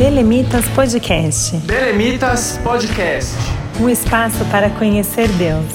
Belemitas 0.00 0.66
Podcast. 0.68 1.58
Belemitas 1.58 2.58
Podcast. 2.64 3.36
Um 3.78 3.86
espaço 3.86 4.42
para 4.46 4.70
conhecer 4.70 5.28
Deus. 5.32 5.66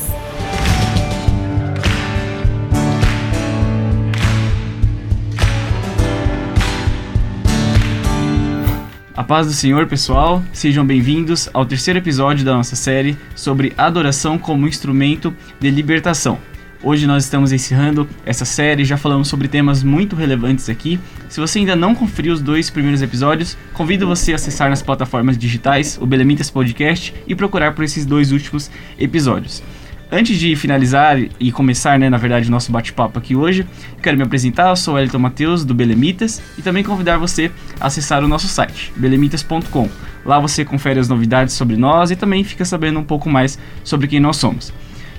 A 9.16 9.24
paz 9.24 9.46
do 9.46 9.54
Senhor, 9.54 9.86
pessoal. 9.86 10.42
Sejam 10.52 10.84
bem-vindos 10.84 11.48
ao 11.54 11.64
terceiro 11.64 12.00
episódio 12.00 12.44
da 12.44 12.56
nossa 12.56 12.76
série 12.76 13.16
sobre 13.36 13.74
adoração 13.78 14.40
como 14.40 14.68
instrumento 14.68 15.32
de 15.60 15.70
libertação. 15.70 16.40
Hoje 16.86 17.08
nós 17.08 17.24
estamos 17.24 17.52
encerrando 17.52 18.08
essa 18.28 18.46
série, 18.46 18.86
já 18.86 18.96
falamos 18.96 19.28
sobre 19.28 19.48
temas 19.48 19.82
muito 19.82 20.16
relevantes 20.16 20.70
aqui. 20.70 21.00
Se 21.28 21.40
você 21.40 21.58
ainda 21.58 21.76
não 21.76 21.96
conferiu 21.96 22.32
os 22.32 22.40
dois 22.40 22.70
primeiros 22.70 23.02
episódios, 23.02 23.58
convido 23.74 24.06
você 24.06 24.34
a 24.34 24.36
acessar 24.36 24.70
nas 24.70 24.84
plataformas 24.84 25.36
digitais 25.36 25.98
o 26.00 26.06
Belemitas 26.06 26.52
Podcast 26.52 27.12
e 27.26 27.34
procurar 27.34 27.74
por 27.74 27.84
esses 27.84 28.06
dois 28.06 28.32
últimos 28.32 28.70
episódios. 29.00 29.64
Antes 30.12 30.38
de 30.38 30.56
finalizar 30.56 31.18
e 31.40 31.52
começar, 31.52 31.98
né, 31.98 32.08
na 32.08 32.18
verdade, 32.18 32.50
o 32.50 32.52
nosso 32.52 32.72
bate-papo 32.72 33.18
aqui 33.18 33.36
hoje, 33.36 33.66
quero 34.00 34.16
me 34.16 34.22
apresentar, 34.22 34.70
eu 34.70 34.76
sou 34.76 35.00
Elton 35.00 35.18
Matheus, 35.18 35.66
do 35.66 35.74
Belemitas, 35.74 36.40
e 36.56 36.62
também 36.62 36.84
convidar 36.84 37.18
você 37.18 37.50
a 37.80 37.88
acessar 37.88 38.24
o 38.24 38.28
nosso 38.28 38.48
site, 38.48 38.94
belemitas.com. 38.96 39.90
Lá 40.24 40.40
você 40.40 40.64
confere 40.64 41.00
as 41.00 41.10
novidades 41.10 41.56
sobre 41.56 41.78
nós 41.78 42.12
e 42.12 42.16
também 42.16 42.44
fica 42.44 42.64
sabendo 42.64 43.00
um 43.00 43.04
pouco 43.04 43.28
mais 43.28 43.58
sobre 43.84 44.08
quem 44.08 44.20
nós 44.20 44.38
somos. 44.38 44.72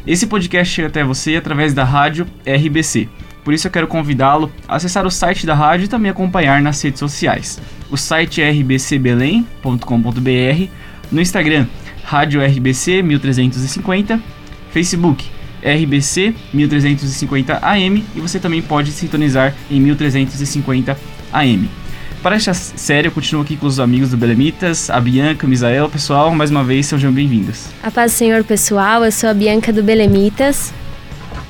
Esse 0.07 0.27
podcast 0.27 0.73
chega 0.73 0.89
até 0.89 1.03
você 1.03 1.35
através 1.35 1.75
da 1.75 1.83
rádio 1.83 2.27
RBC. 2.47 3.09
Por 3.45 3.53
isso 3.53 3.67
eu 3.67 3.71
quero 3.71 3.89
convidá-lo 3.89 4.53
a 4.69 4.77
acessar 4.77 5.07
o 5.07 5.11
site 5.11 5.47
da 5.47 5.55
rádio 5.55 5.87
e 5.87 5.89
também 5.89 6.11
acompanhar 6.11 6.63
nas 6.63 6.81
redes 6.81 7.01
sociais. 7.01 7.61
O 7.91 7.97
site 7.97 8.41
é 8.41 8.51
rbcbelém.com.br, 8.51 10.71
no 11.11 11.21
Instagram, 11.21 11.67
Rádio 12.05 12.45
RBC 12.45 13.03
1350, 13.03 14.21
Facebook 14.71 15.29
RBC 15.61 16.35
1350 16.53 17.59
AM 17.63 18.05
e 18.15 18.21
você 18.21 18.39
também 18.39 18.63
pode 18.63 18.93
sintonizar 18.93 19.55
em 19.69 19.81
1350 19.81 20.97
AM. 21.33 21.69
Para 22.23 22.37
esta 22.37 22.55
série, 22.55 23.09
eu 23.09 23.13
continuo 23.13 23.43
aqui 23.43 23.57
com 23.57 23.67
os 23.67 23.79
amigos 23.79 24.11
do 24.11 24.17
Belemitas, 24.17 24.91
a 24.91 25.01
Bianca, 25.01 25.47
o 25.47 25.49
Misael. 25.49 25.89
Pessoal, 25.89 26.35
mais 26.35 26.51
uma 26.51 26.65
vez, 26.65 26.87
sejam 26.87 27.13
bem-vindos. 27.13 27.67
A 27.83 27.91
paz 27.91 28.13
do 28.13 28.17
Senhor, 28.17 28.43
pessoal. 28.43 29.05
Eu 29.05 29.13
sou 29.13 29.31
a 29.31 29.35
Bianca 29.35 29.73
do 29.73 29.83
Belemitas. 29.83 30.73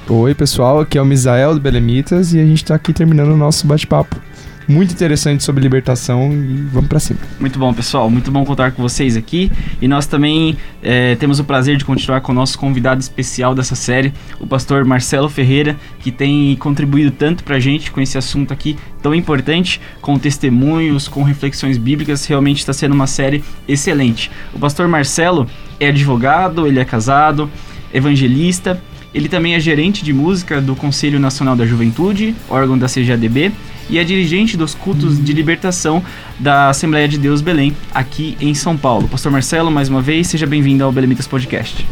Oi, 0.08 0.34
pessoal. 0.34 0.80
Aqui 0.80 0.98
é 0.98 1.02
o 1.02 1.06
Misael 1.06 1.54
do 1.54 1.60
Belemitas 1.60 2.34
e 2.34 2.40
a 2.40 2.44
gente 2.44 2.62
está 2.62 2.74
aqui 2.74 2.92
terminando 2.92 3.30
o 3.30 3.36
nosso 3.36 3.66
bate-papo 3.66 4.25
muito 4.68 4.92
interessante 4.92 5.44
sobre 5.44 5.62
libertação 5.62 6.32
e 6.32 6.66
vamos 6.72 6.88
para 6.88 6.98
cima. 6.98 7.20
Muito 7.38 7.58
bom, 7.58 7.72
pessoal. 7.72 8.10
Muito 8.10 8.30
bom 8.30 8.44
contar 8.44 8.72
com 8.72 8.82
vocês 8.82 9.16
aqui. 9.16 9.50
E 9.80 9.86
nós 9.86 10.06
também 10.06 10.56
é, 10.82 11.14
temos 11.16 11.38
o 11.38 11.44
prazer 11.44 11.76
de 11.76 11.84
continuar 11.84 12.20
com 12.20 12.32
o 12.32 12.34
nosso 12.34 12.58
convidado 12.58 13.00
especial 13.00 13.54
dessa 13.54 13.74
série, 13.74 14.12
o 14.40 14.46
pastor 14.46 14.84
Marcelo 14.84 15.28
Ferreira, 15.28 15.76
que 16.00 16.10
tem 16.10 16.56
contribuído 16.56 17.10
tanto 17.10 17.44
para 17.44 17.56
a 17.56 17.60
gente 17.60 17.90
com 17.90 18.00
esse 18.00 18.18
assunto 18.18 18.52
aqui 18.52 18.76
tão 19.02 19.14
importante, 19.14 19.80
com 20.00 20.18
testemunhos, 20.18 21.06
com 21.06 21.22
reflexões 21.22 21.78
bíblicas. 21.78 22.26
Realmente 22.26 22.58
está 22.58 22.72
sendo 22.72 22.92
uma 22.92 23.06
série 23.06 23.44
excelente. 23.68 24.30
O 24.52 24.58
pastor 24.58 24.88
Marcelo 24.88 25.46
é 25.78 25.88
advogado, 25.88 26.66
ele 26.66 26.80
é 26.80 26.84
casado, 26.84 27.48
evangelista. 27.92 28.80
Ele 29.14 29.28
também 29.28 29.54
é 29.54 29.60
gerente 29.60 30.04
de 30.04 30.12
música 30.12 30.60
do 30.60 30.76
Conselho 30.76 31.18
Nacional 31.18 31.56
da 31.56 31.64
Juventude, 31.64 32.34
órgão 32.50 32.76
da 32.76 32.86
CGADB, 32.86 33.50
e 33.88 33.98
é 33.98 34.04
dirigente 34.04 34.56
dos 34.56 34.74
cultos 34.74 35.22
de 35.22 35.32
libertação 35.32 36.02
da 36.38 36.70
Assembleia 36.70 37.08
de 37.08 37.18
Deus 37.18 37.40
Belém, 37.40 37.76
aqui 37.92 38.36
em 38.40 38.54
São 38.54 38.76
Paulo. 38.76 39.08
Pastor 39.08 39.30
Marcelo, 39.30 39.70
mais 39.70 39.88
uma 39.88 40.02
vez, 40.02 40.26
seja 40.26 40.46
bem-vindo 40.46 40.82
ao 40.84 40.92
Belemitas 40.92 41.26
Podcast. 41.26 41.86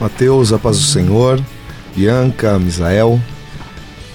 Mateus, 0.00 0.52
a 0.52 0.58
paz 0.58 0.78
do 0.78 0.84
Senhor, 0.84 1.40
Bianca, 1.96 2.58
Misael, 2.58 3.20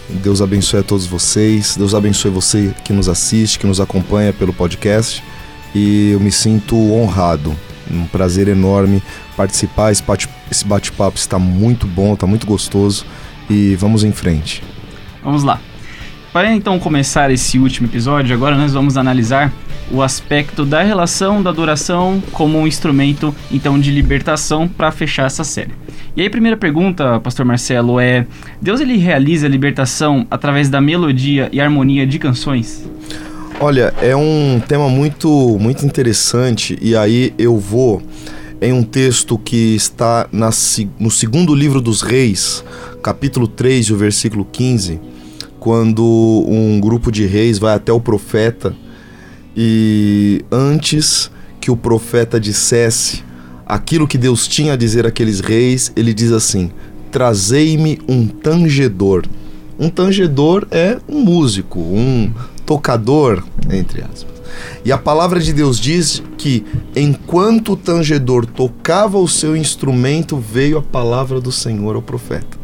Deus 0.09 0.41
abençoe 0.41 0.81
a 0.81 0.83
todos 0.83 1.05
vocês, 1.05 1.75
Deus 1.75 1.95
abençoe 1.95 2.31
você 2.31 2.73
que 2.83 2.93
nos 2.93 3.09
assiste, 3.09 3.57
que 3.57 3.65
nos 3.65 3.81
acompanha 3.81 4.31
pelo 4.31 4.53
podcast 4.53 5.23
e 5.73 6.11
eu 6.11 6.19
me 6.19 6.31
sinto 6.31 6.75
honrado, 6.93 7.55
um 7.91 8.05
prazer 8.05 8.47
enorme 8.47 9.01
participar, 9.35 9.91
esse 9.91 10.65
bate-papo 10.65 11.17
está 11.17 11.37
muito 11.37 11.85
bom, 11.85 12.13
está 12.13 12.25
muito 12.25 12.45
gostoso 12.47 13.05
e 13.49 13.75
vamos 13.75 14.03
em 14.03 14.11
frente. 14.11 14.63
Vamos 15.23 15.43
lá. 15.43 15.59
Para 16.35 16.53
então 16.53 16.77
começar 16.77 17.31
esse 17.31 17.57
último 17.57 17.87
episódio, 17.87 18.35
agora 18.35 18.57
nós 18.57 18.73
vamos 18.73 18.97
analisar 18.97 19.53
o 19.89 20.01
aspecto 20.01 20.65
da 20.65 20.83
relação 20.83 21.41
da 21.41 21.49
adoração 21.49 22.21
como 22.33 22.59
um 22.59 22.67
instrumento 22.67 23.33
então 23.49 23.79
de 23.79 23.89
libertação 23.89 24.67
para 24.67 24.91
fechar 24.91 25.27
essa 25.27 25.45
série. 25.45 25.71
E 26.13 26.19
aí 26.19 26.27
a 26.27 26.29
primeira 26.29 26.57
pergunta, 26.57 27.21
pastor 27.21 27.45
Marcelo, 27.45 28.01
é: 28.01 28.27
Deus 28.61 28.81
ele 28.81 28.97
realiza 28.97 29.45
a 29.45 29.49
libertação 29.49 30.27
através 30.29 30.67
da 30.67 30.81
melodia 30.81 31.47
e 31.53 31.61
harmonia 31.61 32.05
de 32.05 32.19
canções? 32.19 32.85
Olha, 33.57 33.93
é 34.01 34.13
um 34.13 34.61
tema 34.67 34.89
muito 34.89 35.57
muito 35.57 35.85
interessante 35.85 36.77
e 36.81 36.97
aí 36.97 37.33
eu 37.37 37.57
vou 37.57 38.03
em 38.61 38.73
um 38.73 38.83
texto 38.83 39.37
que 39.37 39.73
está 39.73 40.27
na, 40.33 40.49
no 40.99 41.09
segundo 41.09 41.55
livro 41.55 41.79
dos 41.79 42.01
Reis, 42.01 42.61
capítulo 43.01 43.47
3, 43.47 43.89
o 43.91 43.95
versículo 43.95 44.45
15 44.51 45.14
quando 45.65 46.45
um 46.47 46.79
grupo 46.79 47.11
de 47.11 47.25
reis 47.25 47.57
vai 47.57 47.73
até 47.73 47.91
o 47.91 47.99
profeta 47.99 48.75
e 49.57 50.45
antes 50.51 51.31
que 51.59 51.71
o 51.71 51.75
profeta 51.75 52.39
dissesse 52.39 53.23
aquilo 53.65 54.07
que 54.07 54.15
Deus 54.15 54.47
tinha 54.47 54.73
a 54.73 54.75
dizer 54.75 55.07
àqueles 55.07 55.39
reis, 55.39 55.91
ele 55.95 56.13
diz 56.13 56.31
assim: 56.31 56.69
Trazei-me 57.11 57.99
um 58.07 58.27
tangedor. 58.27 59.25
Um 59.79 59.89
tangedor 59.89 60.67
é 60.69 60.99
um 61.09 61.21
músico, 61.21 61.79
um 61.79 62.31
tocador, 62.63 63.43
entre 63.67 64.03
aspas. 64.03 64.35
E 64.85 64.91
a 64.91 64.99
palavra 64.99 65.39
de 65.39 65.51
Deus 65.51 65.79
diz 65.79 66.21
que 66.37 66.63
enquanto 66.95 67.71
o 67.71 67.75
tangedor 67.75 68.45
tocava 68.45 69.17
o 69.17 69.27
seu 69.27 69.57
instrumento, 69.57 70.37
veio 70.37 70.77
a 70.77 70.81
palavra 70.83 71.41
do 71.41 71.51
Senhor 71.51 71.95
ao 71.95 72.03
profeta. 72.03 72.55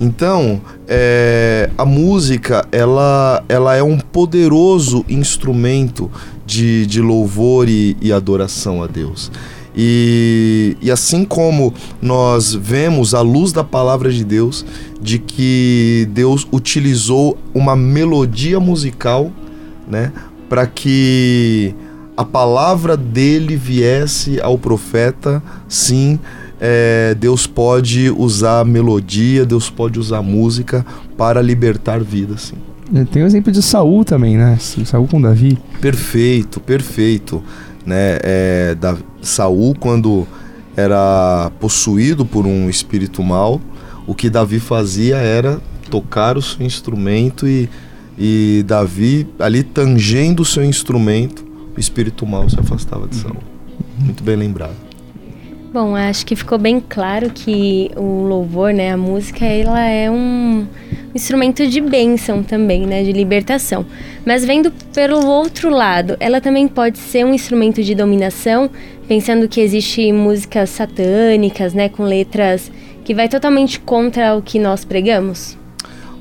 Então, 0.00 0.62
é, 0.88 1.68
a 1.76 1.84
música 1.84 2.66
ela, 2.72 3.44
ela 3.50 3.76
é 3.76 3.82
um 3.82 3.98
poderoso 3.98 5.04
instrumento 5.10 6.10
de, 6.46 6.86
de 6.86 7.02
louvor 7.02 7.68
e, 7.68 7.94
e 8.00 8.10
adoração 8.10 8.82
a 8.82 8.86
Deus. 8.86 9.30
E, 9.76 10.76
e, 10.80 10.90
assim 10.90 11.24
como 11.24 11.72
nós 12.02 12.54
vemos 12.54 13.14
à 13.14 13.20
luz 13.20 13.52
da 13.52 13.62
palavra 13.62 14.10
de 14.10 14.24
Deus, 14.24 14.64
de 15.00 15.18
que 15.18 16.08
Deus 16.10 16.48
utilizou 16.50 17.38
uma 17.54 17.76
melodia 17.76 18.58
musical, 18.58 19.30
né, 19.86 20.12
para 20.48 20.66
que 20.66 21.74
a 22.16 22.24
palavra 22.24 22.96
dele 22.96 23.54
viesse 23.54 24.40
ao 24.40 24.58
profeta, 24.58 25.42
sim, 25.68 26.18
é, 26.60 27.14
Deus 27.14 27.46
pode 27.46 28.10
usar 28.10 28.64
melodia, 28.66 29.46
Deus 29.46 29.70
pode 29.70 29.98
usar 29.98 30.20
música 30.20 30.84
para 31.16 31.40
libertar 31.40 32.00
vidas, 32.00 32.42
sim. 32.42 32.56
É, 32.94 33.04
tem 33.04 33.22
o 33.22 33.26
exemplo 33.26 33.50
de 33.50 33.62
Saul 33.62 34.04
também, 34.04 34.36
né? 34.36 34.58
Saul 34.58 35.08
com 35.08 35.20
Davi. 35.20 35.58
Perfeito, 35.80 36.60
perfeito. 36.60 37.42
Né? 37.86 38.18
É, 38.22 38.74
da, 38.74 38.96
Saul, 39.22 39.74
quando 39.78 40.26
era 40.76 41.50
possuído 41.60 42.26
por 42.26 42.46
um 42.46 42.68
espírito 42.68 43.22
mau, 43.22 43.60
o 44.06 44.14
que 44.14 44.28
Davi 44.28 44.60
fazia 44.60 45.16
era 45.16 45.60
tocar 45.88 46.36
o 46.36 46.42
seu 46.42 46.64
instrumento 46.64 47.46
e, 47.48 47.68
e 48.18 48.64
Davi, 48.66 49.26
ali 49.38 49.62
tangendo 49.62 50.42
o 50.42 50.46
seu 50.46 50.64
instrumento, 50.64 51.44
o 51.76 51.80
espírito 51.80 52.26
mau 52.26 52.48
se 52.50 52.58
afastava 52.58 53.06
de 53.06 53.16
Saul. 53.16 53.36
Muito 53.98 54.22
bem 54.22 54.36
lembrado. 54.36 54.89
Bom, 55.72 55.94
acho 55.94 56.26
que 56.26 56.34
ficou 56.34 56.58
bem 56.58 56.80
claro 56.80 57.30
que 57.30 57.92
o 57.96 58.24
louvor, 58.24 58.72
né, 58.74 58.90
a 58.90 58.96
música, 58.96 59.44
ela 59.44 59.80
é 59.80 60.10
um 60.10 60.66
instrumento 61.14 61.64
de 61.64 61.80
bênção 61.80 62.42
também, 62.42 62.84
né, 62.84 63.04
de 63.04 63.12
libertação. 63.12 63.86
Mas 64.26 64.44
vendo 64.44 64.72
pelo 64.92 65.24
outro 65.24 65.70
lado, 65.70 66.16
ela 66.18 66.40
também 66.40 66.66
pode 66.66 66.98
ser 66.98 67.24
um 67.24 67.32
instrumento 67.32 67.84
de 67.84 67.94
dominação, 67.94 68.68
pensando 69.06 69.46
que 69.46 69.60
existe 69.60 70.10
músicas 70.10 70.70
satânicas, 70.70 71.72
né, 71.72 71.88
com 71.88 72.02
letras 72.02 72.68
que 73.04 73.14
vai 73.14 73.28
totalmente 73.28 73.78
contra 73.78 74.34
o 74.34 74.42
que 74.42 74.58
nós 74.58 74.84
pregamos. 74.84 75.56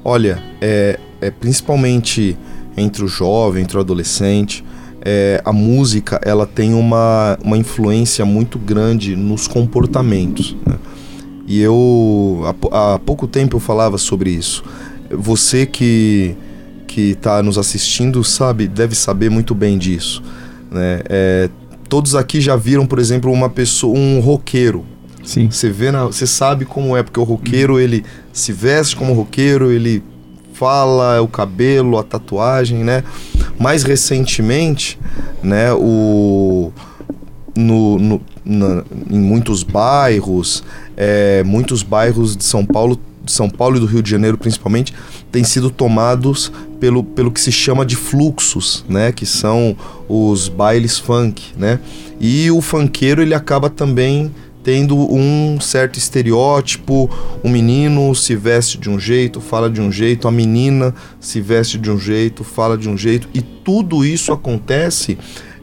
Olha, 0.06 0.44
é, 0.62 1.00
é 1.20 1.32
principalmente 1.32 2.38
entre 2.78 3.04
o 3.04 3.08
jovem, 3.08 3.64
entre 3.64 3.78
o 3.78 3.80
adolescente, 3.80 4.64
é, 5.12 5.42
a 5.44 5.52
música 5.52 6.22
ela 6.24 6.46
tem 6.46 6.76
uma, 6.76 7.36
uma 7.44 7.58
influência 7.58 8.24
muito 8.26 8.60
grande 8.60 9.16
nos 9.16 9.48
comportamentos. 9.48 10.56
Né? 10.64 10.76
E 11.48 11.60
eu 11.60 12.42
há, 12.72 12.94
há, 12.94 13.00
pouco 13.00 13.28
tempo 13.28 13.56
eu 13.56 13.60
falava 13.60 13.98
sobre 13.98 14.30
isso. 14.30 14.64
Você 15.10 15.66
que 15.66 16.36
que 16.86 17.12
está 17.12 17.42
nos 17.42 17.58
assistindo 17.58 18.24
sabe 18.24 18.68
deve 18.68 18.96
saber 18.96 19.32
muito 19.32 19.56
bem 19.56 19.80
disso. 19.80 20.22
né? 20.72 21.02
É, 21.10 21.50
todos 21.88 22.14
aqui 22.14 22.40
já 22.40 22.56
viram, 22.56 22.86
por 22.86 23.00
exemplo, 23.00 23.32
uma 23.32 23.50
pessoa, 23.50 23.98
um 23.98 24.20
roqueiro. 24.20 24.86
Sim. 25.24 25.50
Você 25.50 25.72
vê, 25.72 25.92
você 25.92 26.28
sabe 26.28 26.66
como 26.66 26.96
é, 26.96 27.02
porque 27.02 27.20
o 27.20 27.24
roqueiro 27.24 27.80
ele 27.80 28.06
se 28.32 28.54
veste 28.54 28.96
como 28.96 29.14
roqueiro, 29.14 29.72
ele 29.72 30.04
fala, 30.60 31.22
o 31.22 31.28
cabelo, 31.28 31.98
a 31.98 32.04
tatuagem, 32.04 32.84
né? 32.84 33.04
Mais 33.58 33.84
recentemente, 33.84 35.00
né, 35.42 35.72
o 35.74 36.72
no, 37.56 37.98
no- 37.98 38.22
na- 38.46 38.84
em 39.10 39.20
muitos 39.20 39.64
bairros, 39.64 40.64
é, 40.96 41.44
muitos 41.44 41.82
bairros 41.84 42.36
de 42.38 42.44
São 42.44 42.66
Paulo, 42.66 43.00
de 43.24 43.32
São 43.32 43.50
Paulo 43.50 43.78
e 43.78 43.80
do 43.80 43.86
Rio 43.86 44.02
de 44.04 44.10
Janeiro 44.10 44.38
principalmente, 44.38 44.94
têm 45.32 45.44
sido 45.44 45.70
tomados 45.70 46.52
pelo, 46.80 47.04
pelo 47.04 47.32
que 47.32 47.40
se 47.42 47.52
chama 47.52 47.86
de 47.86 47.96
fluxos, 47.96 48.86
né? 48.88 49.12
Que 49.12 49.26
são 49.26 49.76
os 50.08 50.48
bailes 50.50 50.98
funk, 50.98 51.42
né? 51.58 51.80
E 52.20 52.50
o 52.52 52.62
funkeiro 52.62 53.22
ele 53.22 53.34
acaba 53.34 53.70
também 53.70 54.32
tendo 54.64 54.96
um 54.98 55.60
certo 55.60 55.98
estereótipo, 55.98 57.10
o 57.44 57.50
menino 57.50 58.14
se 58.14 58.36
veste 58.36 58.78
de 58.78 58.90
um 58.90 59.00
jeito, 59.00 59.40
fala 59.40 59.70
de 59.70 59.82
um 59.82 59.92
jeito, 59.92 60.28
a 60.28 60.32
menina 60.32 60.94
se 61.20 61.40
veste 61.42 61.78
de 61.78 61.90
um 61.90 62.00
jeito, 62.00 62.44
fala 62.44 62.78
de 62.78 62.90
um 62.90 62.98
jeito, 62.98 63.30
e 63.34 63.42
tudo 63.42 64.04
isso 64.06 64.32
acontece 64.32 65.18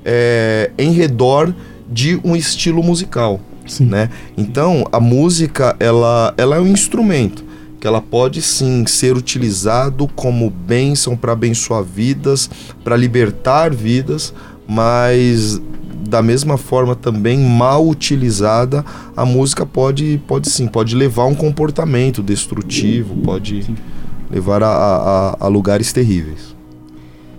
é, 0.05 0.71
em 0.79 0.93
redor 0.93 1.55
de 1.89 2.21
um 2.25 2.35
estilo 2.35 2.83
musical, 2.83 3.41
Sim. 3.67 3.87
né? 3.87 4.11
Então 4.37 4.85
a 4.91 4.99
música 4.99 5.77
ela, 5.79 6.35
ela 6.37 6.57
é 6.57 6.61
um 6.61 6.67
instrumento 6.67 7.45
que 7.79 7.87
ela 7.87 8.01
pode 8.01 8.41
sim 8.41 8.87
ser 8.87 9.17
utilizado 9.17 10.09
como 10.09 10.51
bênção 10.51 11.17
para 11.17 11.33
abençoar 11.33 11.83
vidas, 11.83 12.49
para 12.83 12.97
libertar 12.97 13.73
vidas, 13.73 14.33
mas 14.67 15.61
da 16.17 16.23
mesma 16.23 16.57
forma 16.57 16.95
também 16.97 17.39
mal 17.39 17.87
utilizada, 17.87 18.83
a 19.15 19.27
música 19.27 19.67
pode, 19.67 20.19
pode 20.27 20.49
sim, 20.49 20.67
pode 20.67 20.97
levar 20.97 21.25
a 21.25 21.27
um 21.27 21.35
comportamento 21.35 22.23
destrutivo, 22.23 23.15
pode 23.23 23.67
levar 24.31 24.63
a, 24.63 24.67
a- 24.69 24.97
a- 25.33 25.37
a 25.41 25.47
lugares 25.49 25.93
terríveis. 25.93 26.56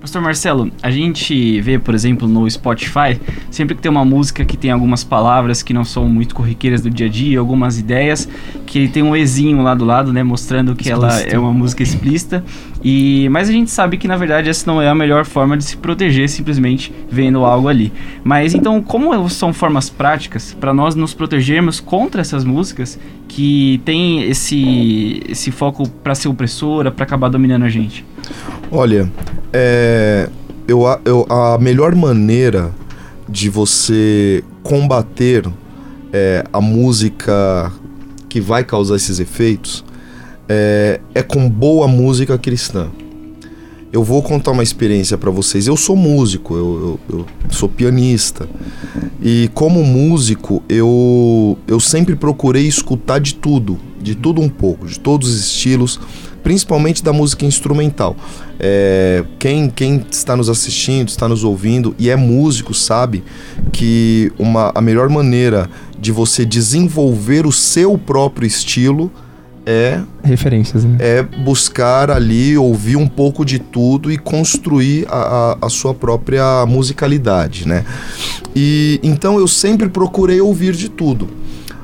Pastor 0.08 0.22
Marcelo, 0.22 0.72
a 0.82 0.90
gente 0.90 1.60
vê, 1.60 1.78
por 1.78 1.94
exemplo, 1.94 2.30
no 2.30 2.50
Spotify, 2.50 3.20
sempre 3.52 3.76
que 3.76 3.82
tem 3.82 3.92
uma 3.92 4.06
música 4.06 4.46
que 4.46 4.56
tem 4.56 4.72
algumas 4.72 5.04
palavras 5.04 5.62
que 5.62 5.74
não 5.74 5.84
são 5.84 6.08
muito 6.08 6.34
corriqueiras 6.34 6.82
do 6.82 6.90
dia 6.90 7.08
a 7.08 7.10
dia, 7.10 7.38
algumas 7.38 7.78
ideias, 7.78 8.26
que 8.66 8.80
ele 8.80 8.88
tem 8.88 9.04
um 9.04 9.14
Ezinho 9.14 9.62
lá 9.62 9.76
do 9.76 9.84
lado, 9.84 10.14
né, 10.14 10.24
mostrando 10.24 10.74
que 10.78 10.90
ela 10.90 11.20
é 11.20 11.38
uma 11.38 11.52
música 11.52 11.84
explícita. 11.84 12.42
E 12.82 13.28
mas 13.32 13.50
a 13.50 13.52
gente 13.52 13.70
sabe 13.70 13.98
que 13.98 14.08
na 14.08 14.16
verdade 14.16 14.50
essa 14.50 14.72
não 14.72 14.82
é 14.82 14.88
a 14.88 14.96
melhor 14.96 15.26
forma 15.26 15.58
de 15.58 15.66
se 15.66 15.76
proteger 15.76 16.30
simplesmente 16.30 16.94
vendo 17.10 17.44
algo 17.44 17.68
ali. 17.68 17.92
Mas 18.24 18.54
então, 18.54 18.82
como 18.82 19.30
são 19.30 19.52
formas 19.52 19.90
práticas 19.90 20.56
para 20.58 20.74
nós 20.74 20.96
nos 20.96 21.14
protegermos 21.14 21.82
contra 21.82 22.22
essas 22.22 22.46
músicas 22.46 22.98
que 23.28 23.82
tem 23.84 24.24
esse 24.24 25.22
esse 25.28 25.52
foco 25.52 25.90
para 25.90 26.16
ser 26.16 26.30
opressora, 26.30 26.92
para 26.92 27.04
acabar 27.04 27.28
dominando 27.28 27.64
a 27.64 27.70
gente? 27.70 28.06
Olha, 28.72 29.12
é, 29.54 30.30
eu, 30.68 30.86
a- 30.88 31.00
eu- 31.06 31.26
a 31.30 31.58
melhor 31.58 31.96
maneira 31.96 32.72
de 33.28 33.50
você 33.50 34.44
combater 34.64 35.46
é, 36.14 36.44
a 36.54 36.62
música 36.62 37.72
que 38.30 38.40
vai 38.40 38.64
causar 38.64 38.96
esses 38.96 39.20
efeitos 39.20 39.84
é, 40.48 41.00
é 41.14 41.22
com 41.22 41.50
boa 41.50 41.88
música 41.88 42.38
cristã. 42.38 42.88
Eu 43.92 44.04
vou 44.04 44.22
contar 44.22 44.52
uma 44.52 44.64
experiência 44.64 45.18
para 45.18 45.32
vocês. 45.32 45.66
Eu 45.68 45.76
sou 45.78 45.96
músico, 45.96 46.56
eu, 46.56 47.00
eu- 47.10 47.18
eu 47.20 47.26
sou 47.50 47.68
pianista. 47.70 48.48
E 49.22 49.50
como 49.54 49.84
músico, 49.84 50.62
eu, 50.70 51.58
eu 51.68 51.80
sempre 51.80 52.16
procurei 52.16 52.68
escutar 52.68 53.20
de 53.20 53.36
tudo, 53.36 53.78
de 54.02 54.14
tudo 54.16 54.42
um 54.42 54.50
pouco, 54.50 54.86
de 54.86 55.00
todos 55.00 55.30
os 55.30 55.40
estilos, 55.40 56.00
principalmente 56.48 57.04
da 57.04 57.12
música 57.12 57.46
instrumental. 57.46 58.16
É, 58.58 59.22
quem, 59.38 59.70
quem 59.70 60.02
está 60.10 60.34
nos 60.34 60.48
assistindo, 60.48 61.10
está 61.10 61.28
nos 61.28 61.44
ouvindo 61.44 61.94
e 62.00 62.10
é 62.10 62.16
músico 62.16 62.74
sabe 62.74 63.22
que 63.74 64.32
uma, 64.40 64.72
a 64.74 64.80
melhor 64.80 65.10
maneira 65.10 65.70
de 66.00 66.10
você 66.10 66.46
desenvolver 66.46 67.46
o 67.46 67.52
seu 67.52 67.98
próprio 67.98 68.48
estilo 68.48 69.12
é 69.66 70.00
Referências, 70.24 70.86
né? 70.86 70.96
é 71.02 71.22
buscar 71.22 72.10
ali, 72.10 72.58
ouvir 72.58 72.96
um 72.96 73.10
pouco 73.10 73.44
de 73.44 73.60
tudo 73.60 74.10
e 74.10 74.18
construir 74.18 75.06
a, 75.10 75.18
a- 75.62 75.66
a 75.66 75.70
sua 75.70 75.94
própria 75.94 76.66
musicalidade, 76.66 77.68
né? 77.68 77.84
E 78.56 79.02
então 79.04 79.38
eu 79.38 79.50
sempre 79.50 79.90
procurei 79.90 80.40
ouvir 80.40 80.72
de 80.74 80.88
tudo. 80.88 81.28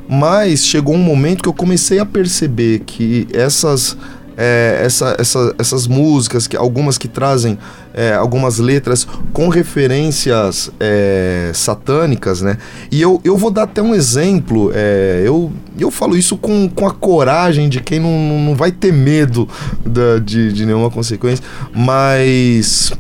Mas 0.08 0.66
chegou 0.66 0.96
um 0.96 1.04
momento 1.04 1.42
que 1.44 1.50
eu 1.50 1.54
comecei 1.54 2.00
a 2.00 2.06
perceber 2.06 2.84
que 2.86 3.28
essas 3.34 3.98
é, 4.38 4.82
essa- 4.84 5.16
essa- 5.20 5.54
essas 5.58 5.88
músicas, 5.88 6.48
que, 6.48 6.56
algumas 6.58 6.98
que 6.98 7.08
trazem 7.08 7.58
é, 7.94 8.14
algumas 8.14 8.58
letras 8.58 9.08
com 9.32 9.50
referências 9.50 10.72
é, 10.80 11.52
satânicas, 11.54 12.42
né? 12.42 12.58
E 12.92 13.00
eu, 13.02 13.22
eu 13.24 13.38
vou 13.38 13.52
dar 13.52 13.64
até 13.64 13.82
um 13.82 13.94
exemplo. 13.94 14.72
é, 14.74 15.22
eu, 15.26 15.52
eu 15.80 15.92
falo 15.92 16.18
isso 16.18 16.36
com, 16.36 16.68
com 16.68 16.88
a 16.88 16.92
coragem 16.92 17.70
de 17.70 17.80
quem 17.82 18.00
não, 18.00 18.40
não 18.40 18.56
vai 18.56 18.72
ter 18.72 18.92
medo 18.92 19.48
da- 19.86 20.18
de, 20.18 20.52
de 20.54 20.66
nenhuma 20.66 20.90
consequência, 20.90 21.44
mas. 21.76 22.92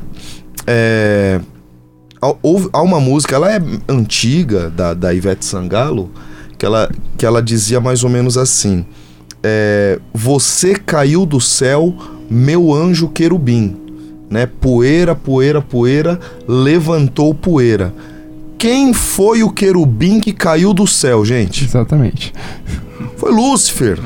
É, 0.67 1.39
há- 2.21 2.81
uma 2.81 2.99
música, 2.99 3.35
ela 3.35 3.51
é 3.51 3.59
antiga, 3.89 4.69
da, 4.69 4.93
da 4.93 5.13
Ivete 5.13 5.43
Sangalo, 5.45 6.11
que 6.57 6.65
ela, 6.65 6.89
que 7.17 7.25
ela 7.25 7.41
dizia 7.41 7.81
mais 7.81 8.03
ou 8.03 8.09
menos 8.09 8.37
assim: 8.37 8.85
é, 9.43 9.99
Você 10.13 10.73
caiu 10.75 11.25
do 11.25 11.41
céu, 11.41 11.93
meu 12.29 12.73
anjo 12.73 13.09
querubim. 13.09 13.75
Né? 14.29 14.45
Poeira, 14.45 15.13
poeira, 15.13 15.61
poeira, 15.61 16.19
levantou 16.47 17.33
poeira. 17.33 17.93
Quem 18.57 18.93
foi 18.93 19.43
o 19.43 19.51
querubim 19.51 20.21
que 20.21 20.31
caiu 20.31 20.73
do 20.73 20.87
céu, 20.87 21.25
gente? 21.25 21.65
Exatamente. 21.65 22.33
Foi 23.17 23.31
Lúcifer. 23.31 23.99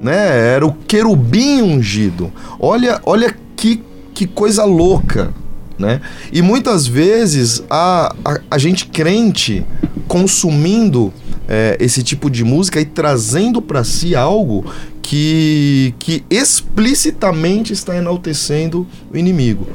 Né? 0.00 0.54
Era 0.54 0.66
o 0.66 0.72
querubim 0.72 1.60
ungido. 1.60 2.32
Olha, 2.58 3.00
olha 3.04 3.36
que, 3.54 3.82
que 4.14 4.26
coisa 4.26 4.64
louca. 4.64 5.32
Né? 5.78 6.00
E 6.32 6.42
muitas 6.42 6.86
vezes 6.86 7.62
a, 7.68 8.14
a, 8.24 8.40
a 8.50 8.58
gente 8.58 8.86
crente 8.86 9.64
consumindo 10.08 11.12
é, 11.50 11.76
esse 11.80 12.02
tipo 12.04 12.30
de 12.30 12.44
música 12.44 12.80
e 12.80 12.84
trazendo 12.84 13.60
para 13.60 13.82
si 13.82 14.14
algo 14.14 14.64
que, 15.02 15.92
que 15.98 16.24
explicitamente 16.30 17.72
está 17.72 17.96
enaltecendo 17.96 18.86
o 19.12 19.16
inimigo. 19.16 19.66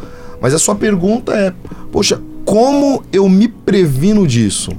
Mas 0.41 0.53
a 0.53 0.59
sua 0.59 0.75
pergunta 0.75 1.33
é: 1.33 1.53
poxa, 1.91 2.21
como 2.45 3.03
eu 3.11 3.27
me 3.27 3.49
previno 3.49 4.25
disso? 4.25 4.71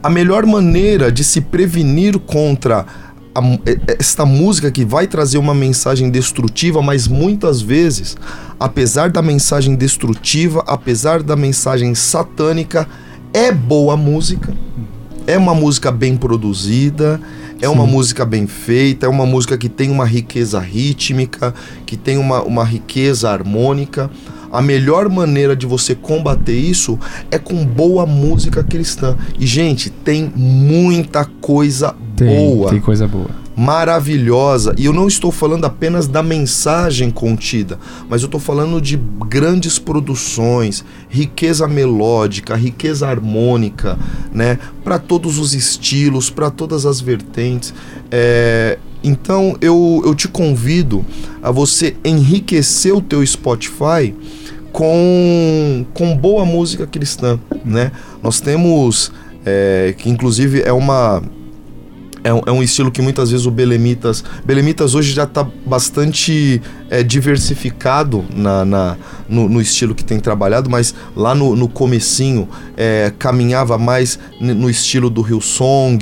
A 0.00 0.08
melhor 0.08 0.46
maneira 0.46 1.10
de 1.10 1.24
se 1.24 1.40
prevenir 1.40 2.18
contra 2.18 2.86
a 3.34 3.40
mu- 3.40 3.60
e- 3.66 3.80
esta 3.98 4.24
música 4.24 4.70
que 4.70 4.84
vai 4.84 5.06
trazer 5.06 5.38
uma 5.38 5.54
mensagem 5.54 6.10
destrutiva, 6.10 6.80
mas 6.82 7.08
muitas 7.08 7.60
vezes, 7.60 8.16
apesar 8.60 9.10
da 9.10 9.22
mensagem 9.22 9.74
destrutiva, 9.74 10.62
apesar 10.66 11.22
da 11.22 11.34
mensagem 11.34 11.94
satânica, 11.94 12.86
é 13.32 13.50
boa 13.50 13.96
música. 13.96 14.52
É 15.26 15.38
uma 15.38 15.54
música 15.54 15.90
bem 15.90 16.16
produzida, 16.16 17.20
é 17.60 17.68
uma 17.68 17.86
música 17.86 18.24
bem 18.24 18.46
feita, 18.46 19.06
é 19.06 19.08
uma 19.08 19.24
música 19.24 19.56
que 19.56 19.68
tem 19.68 19.90
uma 19.90 20.04
riqueza 20.04 20.58
rítmica, 20.58 21.54
que 21.86 21.96
tem 21.96 22.18
uma, 22.18 22.42
uma 22.42 22.64
riqueza 22.64 23.30
harmônica. 23.30 24.10
A 24.50 24.60
melhor 24.60 25.08
maneira 25.08 25.54
de 25.56 25.64
você 25.64 25.94
combater 25.94 26.56
isso 26.56 26.98
é 27.30 27.38
com 27.38 27.64
boa 27.64 28.04
música 28.04 28.62
cristã. 28.64 29.16
E, 29.38 29.46
gente, 29.46 29.90
tem 29.90 30.30
muita 30.34 31.24
coisa 31.24 31.94
Tem, 32.16 32.28
boa 32.28 32.70
tem 32.70 32.80
coisa 32.80 33.06
boa. 33.06 33.41
Maravilhosa. 33.56 34.74
E 34.78 34.84
eu 34.84 34.92
não 34.92 35.06
estou 35.06 35.30
falando 35.30 35.64
apenas 35.64 36.06
da 36.06 36.22
mensagem 36.22 37.10
contida, 37.10 37.78
mas 38.08 38.22
eu 38.22 38.26
estou 38.26 38.40
falando 38.40 38.80
de 38.80 38.96
grandes 39.28 39.78
produções, 39.78 40.84
riqueza 41.08 41.68
melódica, 41.68 42.56
riqueza 42.56 43.08
harmônica, 43.08 43.98
né? 44.32 44.58
Para 44.82 44.98
todos 44.98 45.38
os 45.38 45.54
estilos, 45.54 46.30
para 46.30 46.50
todas 46.50 46.86
as 46.86 47.00
vertentes. 47.00 47.74
É, 48.10 48.78
Então 49.04 49.56
eu, 49.60 50.02
eu 50.04 50.14
te 50.14 50.28
convido 50.28 51.04
a 51.42 51.50
você 51.50 51.96
enriquecer 52.04 52.94
o 52.94 53.00
teu 53.00 53.24
Spotify 53.26 54.14
com, 54.72 55.84
com 55.92 56.16
boa 56.16 56.44
música 56.44 56.86
cristã, 56.86 57.38
né? 57.64 57.92
Nós 58.22 58.40
temos, 58.40 59.12
é, 59.44 59.94
que 59.98 60.08
inclusive 60.08 60.62
é 60.62 60.72
uma 60.72 61.22
É 62.24 62.32
um, 62.32 62.40
é 62.46 62.52
um 62.52 62.62
estilo 62.62 62.90
que 62.90 63.02
muitas 63.02 63.30
vezes 63.30 63.46
o 63.46 63.50
Belemitas. 63.50 64.22
Belemitas 64.44 64.94
hoje 64.94 65.12
já 65.12 65.24
está 65.24 65.46
bastante 65.66 66.62
é, 66.88 67.02
diversificado 67.02 68.24
na, 68.34 68.64
na 68.64 68.96
no, 69.28 69.48
no, 69.48 69.60
estilo 69.60 69.94
que 69.94 70.04
tem 70.04 70.20
trabalhado, 70.20 70.70
mas 70.70 70.94
lá 71.16 71.34
no, 71.34 71.56
no 71.56 71.68
comecinho 71.68 72.48
é, 72.76 73.12
caminhava 73.18 73.76
mais 73.76 74.18
no 74.40 74.70
estilo 74.70 75.10
do 75.10 75.26
Hillsong 75.26 75.98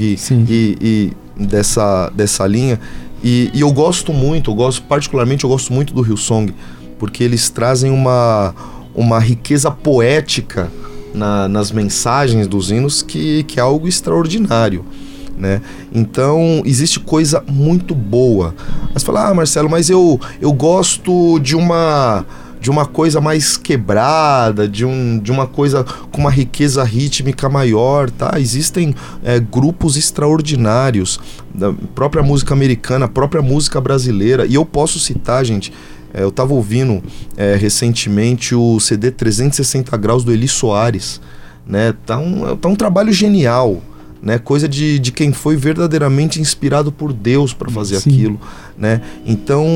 e, 0.49 0.77
e 0.81 1.13
dessa, 1.37 2.11
dessa 2.11 2.47
linha. 2.47 2.79
E, 3.23 3.51
e, 3.55 3.61
eu 3.61 3.73
gosto 3.73 4.13
muito, 4.13 4.51
eu 4.51 4.55
gosto, 4.55 4.83
particularmente 4.83 5.45
eu 5.45 5.51
gosto 5.51 5.73
muito 5.73 5.95
do 5.95 6.05
Hillsong, 6.05 6.55
porque 6.99 7.25
eles 7.25 7.49
trazem 7.49 7.91
uma, 7.91 8.55
uma 8.95 9.19
riqueza 9.19 9.71
poética 9.71 10.71
na, 11.15 11.49
nas 11.49 11.73
mensagens 11.73 12.47
dos 12.47 12.71
hinos 12.71 13.03
que, 13.03 13.43
que 13.45 13.59
é 13.59 13.63
algo 13.63 13.89
extraordinário. 13.89 14.85
Né? 15.41 15.63
Então 15.93 16.61
existe 16.67 17.01
coisa 17.01 17.43
muito 17.49 17.95
boa. 17.95 18.55
Mas 18.93 19.03
fala, 19.03 19.29
ah, 19.29 19.35
Marcelo, 19.35 19.71
mas 19.71 19.89
eu, 19.89 20.21
eu 20.41 20.53
gosto 20.53 21.39
de 21.41 21.57
uma 21.57 22.27
de 22.61 22.71
uma 22.71 22.85
coisa 22.85 23.23
mais 23.23 23.57
quebrada, 23.57 24.69
de, 24.69 24.85
um, 24.85 25.19
de 25.19 25.33
uma 25.33 25.47
coisa 25.47 25.83
com 26.13 26.21
uma 26.21 26.31
riqueza 26.31 26.85
rítmica 26.85 27.49
maior, 27.49 28.11
tá? 28.11 28.39
Existem 28.39 28.95
é, 29.25 29.41
grupos 29.41 29.97
extraordinários 29.97 31.19
da 31.55 31.73
própria 31.95 32.23
música 32.23 32.53
americana, 32.53 33.09
própria 33.09 33.41
música 33.41 33.81
brasileira, 33.81 34.45
e 34.45 34.57
eu 34.57 34.67
posso 34.67 35.01
citar, 35.01 35.43
gente, 35.43 35.73
é, 36.13 36.23
eu 36.23 36.29
estava 36.29 36.53
ouvindo 36.53 37.03
é, 37.35 37.57
recentemente 37.57 38.55
o 38.55 38.79
CD 38.79 39.11
360 39.11 39.97
Graus 39.97 40.23
do 40.23 40.31
Eli 40.31 40.47
Soares, 40.47 41.19
né? 41.67 41.95
Tá 42.05 42.19
um, 42.19 42.55
tá 42.59 42.69
um 42.69 42.77
trabalho 42.77 43.11
genial, 43.11 43.81
né? 44.23 44.39
Coisa 44.39 44.69
de, 44.69 44.99
de 44.99 45.13
quem 45.13 45.33
foi 45.33 45.57
verdadeiramente 45.57 46.41
inspirado 46.41 46.93
por 46.93 47.13
Deus 47.13 47.55
para 47.55 47.71
fazer 47.71 48.01
Sim. 48.01 48.11
aquilo, 48.11 48.41
né? 48.77 49.01
Então 49.25 49.67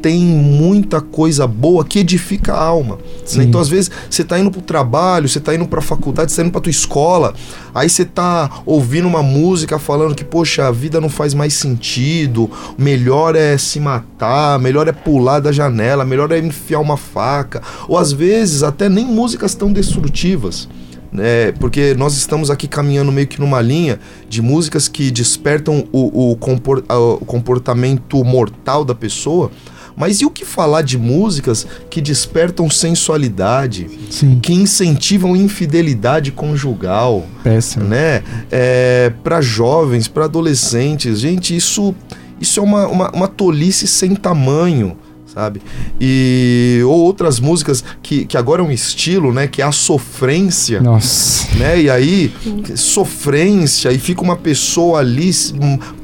tem 0.00 0.20
muita 0.20 1.00
coisa 1.00 1.46
boa 1.46 1.84
que 1.84 1.98
edifica 1.98 2.54
a 2.54 2.62
alma. 2.62 2.98
Né? 3.34 3.44
Então 3.44 3.60
às 3.60 3.68
vezes 3.68 3.90
você 4.08 4.24
tá 4.24 4.38
indo 4.38 4.50
pro 4.50 4.62
trabalho, 4.62 5.28
você 5.28 5.40
tá 5.40 5.54
indo 5.54 5.66
pra 5.66 5.80
faculdade, 5.80 6.32
você 6.32 6.36
tá 6.36 6.42
indo 6.42 6.52
pra 6.52 6.60
tua 6.60 6.70
escola, 6.70 7.34
aí 7.74 7.88
você 7.88 8.04
tá 8.04 8.62
ouvindo 8.64 9.06
uma 9.06 9.22
música 9.22 9.78
falando 9.78 10.14
que 10.14 10.24
poxa, 10.24 10.66
a 10.66 10.70
vida 10.70 11.00
não 11.00 11.08
faz 11.08 11.34
mais 11.34 11.54
sentido, 11.54 12.50
melhor 12.78 13.36
é 13.36 13.58
se 13.58 13.78
matar, 13.78 14.58
melhor 14.58 14.88
é 14.88 14.92
pular 14.92 15.40
da 15.40 15.52
janela, 15.52 16.04
melhor 16.04 16.32
é 16.32 16.38
enfiar 16.38 16.80
uma 16.80 16.96
faca, 16.96 17.62
ou 17.86 17.98
às 17.98 18.12
vezes 18.12 18.62
até 18.62 18.88
nem 18.88 19.04
músicas 19.04 19.54
tão 19.54 19.72
destrutivas 19.72 20.68
né? 21.12 21.52
Porque 21.52 21.94
nós 21.94 22.16
estamos 22.16 22.50
aqui 22.50 22.66
caminhando 22.66 23.12
meio 23.12 23.26
que 23.26 23.38
numa 23.38 23.60
linha 23.60 24.00
de 24.28 24.40
músicas 24.40 24.88
que 24.88 25.10
despertam 25.10 25.86
o, 25.92 26.30
o, 26.32 26.36
compor, 26.36 26.82
o 26.88 27.24
comportamento 27.24 28.24
mortal 28.24 28.84
da 28.84 28.94
pessoa. 28.94 29.50
Mas 29.94 30.22
e 30.22 30.24
o 30.24 30.30
que 30.30 30.44
falar 30.44 30.80
de 30.80 30.96
músicas 30.96 31.66
que 31.90 32.00
despertam 32.00 32.70
sensualidade, 32.70 33.90
Sim. 34.10 34.40
que 34.40 34.54
incentivam 34.54 35.36
infidelidade 35.36 36.32
conjugal, 36.32 37.26
Péssimo. 37.44 37.84
né? 37.84 38.22
É, 38.50 39.12
para 39.22 39.42
jovens, 39.42 40.08
para 40.08 40.24
adolescentes, 40.24 41.20
gente, 41.20 41.54
isso 41.54 41.94
isso 42.40 42.58
é 42.58 42.62
uma, 42.62 42.88
uma, 42.88 43.10
uma 43.10 43.28
tolice 43.28 43.86
sem 43.86 44.16
tamanho 44.16 44.96
sabe? 45.32 45.62
E 46.00 46.81
ou 46.92 47.02
outras 47.02 47.40
músicas 47.40 47.82
que, 48.02 48.24
que 48.24 48.36
agora 48.36 48.62
é 48.62 48.64
um 48.64 48.70
estilo, 48.70 49.32
né, 49.32 49.46
que 49.46 49.62
é 49.62 49.64
a 49.64 49.72
sofrência. 49.72 50.80
Nossa. 50.80 51.46
Né? 51.56 51.82
E 51.82 51.90
aí 51.90 52.32
sofrência 52.74 53.90
e 53.90 53.98
fica 53.98 54.22
uma 54.22 54.36
pessoa 54.36 55.00
ali 55.00 55.30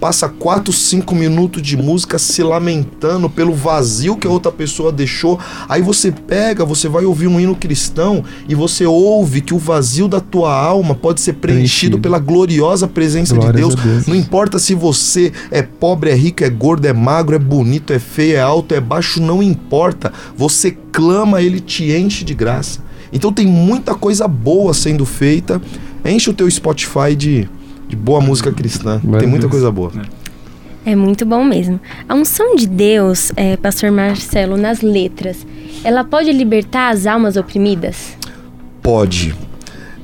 passa 0.00 0.28
4, 0.28 0.72
5 0.72 1.14
minutos 1.14 1.60
de 1.60 1.76
música 1.76 2.18
se 2.18 2.42
lamentando 2.42 3.28
pelo 3.28 3.52
vazio 3.52 4.16
que 4.16 4.26
a 4.26 4.30
outra 4.30 4.50
pessoa 4.50 4.90
deixou. 4.90 5.38
Aí 5.68 5.82
você 5.82 6.10
pega, 6.10 6.64
você 6.64 6.88
vai 6.88 7.04
ouvir 7.04 7.26
um 7.26 7.38
hino 7.38 7.54
cristão 7.54 8.24
e 8.48 8.54
você 8.54 8.86
ouve 8.86 9.40
que 9.40 9.54
o 9.54 9.58
vazio 9.58 10.08
da 10.08 10.20
tua 10.20 10.54
alma 10.54 10.94
pode 10.94 11.20
ser 11.20 11.34
preenchido, 11.34 11.98
preenchido. 11.98 11.98
pela 11.98 12.18
gloriosa 12.18 12.86
presença 12.88 13.34
Glórias 13.34 13.54
de 13.54 13.60
Deus. 13.60 13.74
Deus. 13.74 14.06
Não 14.06 14.14
importa 14.14 14.58
se 14.58 14.74
você 14.74 15.32
é 15.50 15.62
pobre, 15.62 16.10
é 16.10 16.14
rico, 16.14 16.44
é 16.44 16.50
gordo, 16.50 16.86
é 16.86 16.92
magro, 16.92 17.34
é 17.34 17.38
bonito, 17.38 17.92
é 17.92 17.98
feio, 17.98 18.36
é 18.36 18.40
alto, 18.40 18.74
é 18.74 18.80
baixo, 18.80 19.20
não 19.20 19.42
importa. 19.42 20.12
Você 20.36 20.77
clama, 20.92 21.42
ele 21.42 21.60
te 21.60 21.92
enche 21.92 22.24
de 22.24 22.34
graça. 22.34 22.80
Então 23.12 23.32
tem 23.32 23.46
muita 23.46 23.94
coisa 23.94 24.28
boa 24.28 24.74
sendo 24.74 25.04
feita. 25.04 25.60
Enche 26.04 26.30
o 26.30 26.32
teu 26.34 26.50
Spotify 26.50 27.14
de, 27.16 27.48
de 27.88 27.96
boa 27.96 28.20
música 28.20 28.52
cristã. 28.52 29.00
Vai 29.02 29.20
tem 29.20 29.28
muita 29.28 29.42
Deus. 29.46 29.52
coisa 29.52 29.70
boa. 29.70 29.92
É 30.84 30.96
muito 30.96 31.26
bom 31.26 31.44
mesmo. 31.44 31.78
A 32.08 32.14
unção 32.14 32.56
de 32.56 32.66
Deus, 32.66 33.32
é, 33.36 33.56
Pastor 33.56 33.90
Marcelo, 33.90 34.56
nas 34.56 34.80
letras, 34.80 35.46
ela 35.84 36.04
pode 36.04 36.32
libertar 36.32 36.90
as 36.90 37.06
almas 37.06 37.36
oprimidas? 37.36 38.16
Pode. 38.82 39.34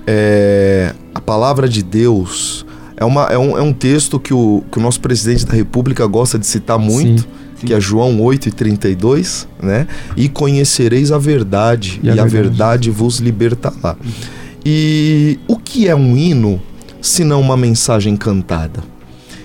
É, 0.07 0.93
a 1.14 1.21
palavra 1.21 1.69
de 1.69 1.83
Deus 1.83 2.66
é, 2.96 3.04
uma, 3.04 3.24
é, 3.26 3.38
um, 3.38 3.58
é 3.58 3.62
um 3.62 3.72
texto 3.72 4.18
que 4.20 4.32
o, 4.32 4.62
que 4.70 4.78
o 4.78 4.82
nosso 4.82 5.00
presidente 5.00 5.46
da 5.46 5.54
República 5.54 6.06
gosta 6.06 6.38
de 6.38 6.46
citar 6.46 6.78
muito. 6.78 7.22
Sim 7.22 7.28
que 7.64 7.72
é 7.72 7.80
João 7.80 8.20
8 8.20 8.50
e 8.50 8.52
32, 8.52 9.48
né? 9.62 9.86
E 10.14 10.28
conhecereis 10.28 11.10
a 11.10 11.16
verdade, 11.16 11.98
e, 12.02 12.10
a, 12.10 12.12
e 12.12 12.16
verdade. 12.16 12.20
a 12.20 12.42
verdade 12.42 12.90
vos 12.90 13.20
libertará. 13.20 13.96
E 14.64 15.38
o 15.48 15.56
que 15.56 15.88
é 15.88 15.94
um 15.94 16.16
hino 16.16 16.60
se 17.00 17.24
não 17.24 17.40
uma 17.40 17.56
mensagem 17.56 18.16
cantada? 18.16 18.82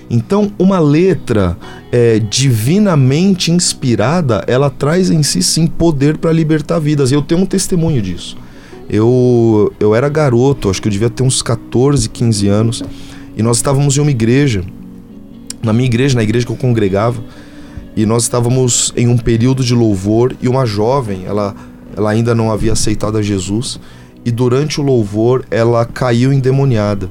Então, 0.08 0.50
uma 0.58 0.80
letra 0.80 1.56
é, 1.92 2.18
divinamente 2.18 3.52
inspirada, 3.52 4.42
ela 4.46 4.68
traz 4.68 5.08
em 5.08 5.22
si 5.22 5.42
sim 5.42 5.66
poder 5.66 6.18
para 6.18 6.32
libertar 6.32 6.80
vidas. 6.80 7.12
E 7.12 7.14
eu 7.14 7.22
tenho 7.22 7.42
um 7.42 7.46
testemunho 7.46 8.02
disso. 8.02 8.36
Eu, 8.88 9.72
eu 9.78 9.94
era 9.94 10.08
garoto, 10.08 10.68
acho 10.68 10.82
que 10.82 10.88
eu 10.88 10.92
devia 10.92 11.08
ter 11.08 11.22
uns 11.22 11.42
14, 11.42 12.08
15 12.08 12.48
anos, 12.48 12.82
e 13.40 13.42
nós 13.42 13.56
estávamos 13.56 13.96
em 13.96 14.02
uma 14.02 14.10
igreja, 14.10 14.62
na 15.62 15.72
minha 15.72 15.86
igreja, 15.86 16.14
na 16.14 16.22
igreja 16.22 16.44
que 16.44 16.52
eu 16.52 16.56
congregava, 16.58 17.24
e 17.96 18.04
nós 18.04 18.24
estávamos 18.24 18.92
em 18.94 19.08
um 19.08 19.16
período 19.16 19.64
de 19.64 19.74
louvor. 19.74 20.36
E 20.42 20.46
uma 20.46 20.66
jovem, 20.66 21.24
ela, 21.24 21.56
ela 21.96 22.10
ainda 22.10 22.34
não 22.34 22.52
havia 22.52 22.74
aceitado 22.74 23.16
a 23.16 23.22
Jesus. 23.22 23.80
E 24.26 24.30
durante 24.30 24.78
o 24.78 24.84
louvor 24.84 25.42
ela 25.50 25.86
caiu 25.86 26.34
endemoniada. 26.34 27.08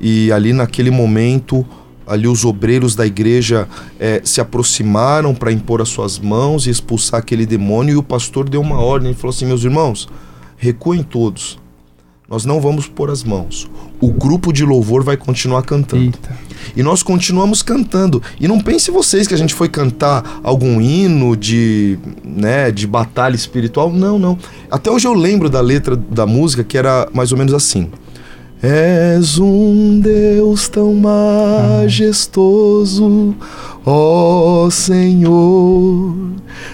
E 0.00 0.30
ali 0.30 0.52
naquele 0.52 0.92
momento, 0.92 1.66
ali 2.06 2.28
os 2.28 2.44
obreiros 2.44 2.94
da 2.94 3.04
igreja 3.04 3.66
é, 3.98 4.20
se 4.22 4.40
aproximaram 4.40 5.34
para 5.34 5.50
impor 5.50 5.82
as 5.82 5.88
suas 5.88 6.16
mãos 6.16 6.68
e 6.68 6.70
expulsar 6.70 7.18
aquele 7.18 7.44
demônio. 7.44 7.94
E 7.94 7.96
o 7.96 8.04
pastor 8.04 8.48
deu 8.48 8.60
uma 8.60 8.78
ordem, 8.78 9.08
ele 9.08 9.18
falou 9.18 9.34
assim, 9.34 9.46
meus 9.46 9.64
irmãos, 9.64 10.08
recuem 10.56 11.02
todos, 11.02 11.58
nós 12.28 12.44
não 12.44 12.60
vamos 12.60 12.88
pôr 12.88 13.08
as 13.08 13.22
mãos. 13.22 13.70
O 14.00 14.10
grupo 14.10 14.52
de 14.52 14.64
louvor 14.64 15.04
vai 15.04 15.16
continuar 15.16 15.62
cantando. 15.62 16.02
Eita. 16.02 16.36
E 16.76 16.82
nós 16.82 17.00
continuamos 17.00 17.62
cantando. 17.62 18.20
E 18.40 18.48
não 18.48 18.60
pense 18.60 18.90
vocês 18.90 19.28
que 19.28 19.34
a 19.34 19.38
gente 19.38 19.54
foi 19.54 19.68
cantar 19.68 20.40
algum 20.42 20.80
hino 20.80 21.36
de, 21.36 21.96
né, 22.24 22.72
de 22.72 22.84
batalha 22.84 23.36
espiritual. 23.36 23.92
Não, 23.92 24.18
não. 24.18 24.36
Até 24.68 24.90
hoje 24.90 25.06
eu 25.06 25.14
lembro 25.14 25.48
da 25.48 25.60
letra 25.60 25.94
da 25.94 26.26
música 26.26 26.64
que 26.64 26.76
era 26.76 27.08
mais 27.14 27.30
ou 27.30 27.38
menos 27.38 27.54
assim. 27.54 27.88
És 28.60 29.38
um 29.38 30.00
Deus 30.00 30.66
tão 30.68 30.94
majestoso, 30.94 32.26
ó 33.84 34.68
Senhor. 34.70 36.12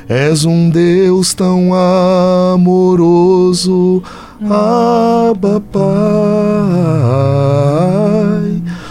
És 0.09 0.47
um 0.47 0.71
Deus 0.71 1.35
tão 1.35 1.75
amoroso, 2.55 4.03
Abba 4.51 5.61
Pai. 5.73 5.83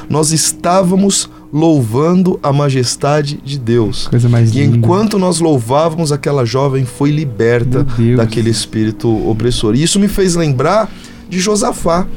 Nós 0.10 0.32
estávamos 0.32 1.30
louvando 1.52 2.40
a 2.42 2.54
majestade 2.54 3.42
de 3.44 3.60
Deus. 3.60 4.08
Coisa 4.08 4.30
mais 4.30 4.56
e 4.56 4.62
enquanto 4.62 5.20
nós 5.20 5.40
louvávamos, 5.40 6.12
aquela 6.12 6.46
jovem 6.46 6.86
foi 6.86 7.12
liberta 7.12 7.86
daquele 8.16 8.50
espírito 8.50 9.10
opressor. 9.30 9.76
E 9.76 9.84
isso 9.84 10.00
me 10.00 10.08
fez 10.08 10.36
lembrar 10.36 10.90
de 11.30 11.40
Josafá. 11.40 12.08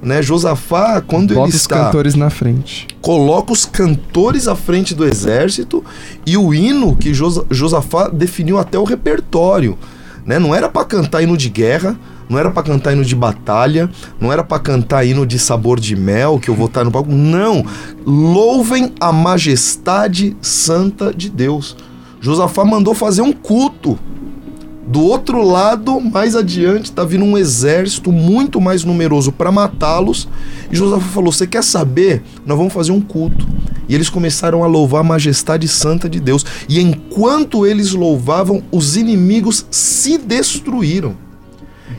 Né? 0.00 0.22
Josafá, 0.22 1.00
quando 1.00 1.34
Bota 1.34 1.48
ele 1.48 1.56
está... 1.56 1.76
os 1.76 1.84
cantores 1.86 2.14
na 2.14 2.28
frente. 2.30 2.86
Coloca 3.00 3.52
os 3.52 3.64
cantores 3.64 4.46
à 4.46 4.54
frente 4.54 4.94
do 4.94 5.04
exército 5.04 5.82
e 6.26 6.36
o 6.36 6.52
hino 6.52 6.94
que 6.94 7.12
Josafá 7.14 8.08
definiu 8.08 8.58
até 8.58 8.78
o 8.78 8.84
repertório. 8.84 9.78
Né? 10.26 10.38
Não 10.38 10.54
era 10.54 10.68
para 10.68 10.84
cantar 10.84 11.22
hino 11.22 11.36
de 11.36 11.48
guerra, 11.48 11.96
não 12.28 12.38
era 12.38 12.50
para 12.50 12.62
cantar 12.62 12.92
hino 12.92 13.04
de 13.04 13.14
batalha, 13.14 13.90
não 14.20 14.32
era 14.32 14.42
para 14.42 14.58
cantar 14.58 15.04
hino 15.04 15.26
de 15.26 15.38
sabor 15.38 15.78
de 15.78 15.94
mel, 15.94 16.38
que 16.38 16.48
eu 16.48 16.54
vou 16.54 16.66
estar 16.66 16.84
no 16.84 16.90
palco. 16.90 17.12
Não! 17.12 17.64
Louvem 18.04 18.92
a 19.00 19.12
majestade 19.12 20.36
santa 20.40 21.12
de 21.12 21.28
Deus. 21.28 21.76
Josafá 22.20 22.64
mandou 22.64 22.94
fazer 22.94 23.22
um 23.22 23.32
culto. 23.32 23.98
Do 24.86 25.00
outro 25.00 25.42
lado, 25.42 25.98
mais 25.98 26.36
adiante, 26.36 26.84
está 26.84 27.04
vindo 27.04 27.24
um 27.24 27.38
exército 27.38 28.12
muito 28.12 28.60
mais 28.60 28.84
numeroso 28.84 29.32
para 29.32 29.50
matá-los. 29.50 30.28
E 30.70 30.76
Josafá 30.76 31.06
falou: 31.06 31.32
Você 31.32 31.46
quer 31.46 31.64
saber? 31.64 32.22
Nós 32.44 32.56
vamos 32.56 32.72
fazer 32.72 32.92
um 32.92 33.00
culto. 33.00 33.46
E 33.88 33.94
eles 33.94 34.10
começaram 34.10 34.62
a 34.62 34.66
louvar 34.66 35.00
a 35.00 35.04
majestade 35.04 35.66
santa 35.68 36.08
de 36.08 36.20
Deus. 36.20 36.44
E 36.68 36.80
enquanto 36.80 37.66
eles 37.66 37.92
louvavam, 37.92 38.62
os 38.70 38.96
inimigos 38.96 39.66
se 39.70 40.18
destruíram. 40.18 41.23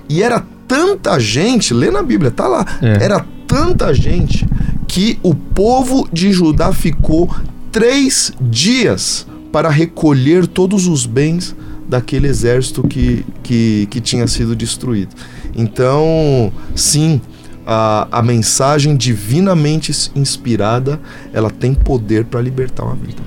E 0.09 0.21
era 0.21 0.43
tanta 0.67 1.19
gente, 1.19 1.73
lê 1.73 1.91
na 1.91 2.03
Bíblia, 2.03 2.31
tá 2.31 2.47
lá. 2.47 2.65
É. 2.81 3.03
Era 3.03 3.25
tanta 3.47 3.93
gente 3.93 4.45
que 4.87 5.19
o 5.21 5.33
povo 5.33 6.07
de 6.11 6.31
Judá 6.31 6.73
ficou 6.73 7.33
três 7.71 8.31
dias 8.39 9.27
para 9.51 9.69
recolher 9.69 10.47
todos 10.47 10.87
os 10.87 11.05
bens 11.05 11.55
daquele 11.87 12.27
exército 12.27 12.87
que, 12.87 13.25
que, 13.43 13.87
que 13.89 14.01
tinha 14.01 14.27
sido 14.27 14.55
destruído. 14.55 15.15
Então, 15.55 16.51
sim, 16.75 17.21
a, 17.65 18.07
a 18.11 18.21
mensagem 18.21 18.95
divinamente 18.95 19.91
inspirada, 20.15 20.99
ela 21.33 21.49
tem 21.49 21.73
poder 21.73 22.25
para 22.25 22.41
libertar 22.41 22.83
uma 22.83 22.95
vida. 22.95 23.21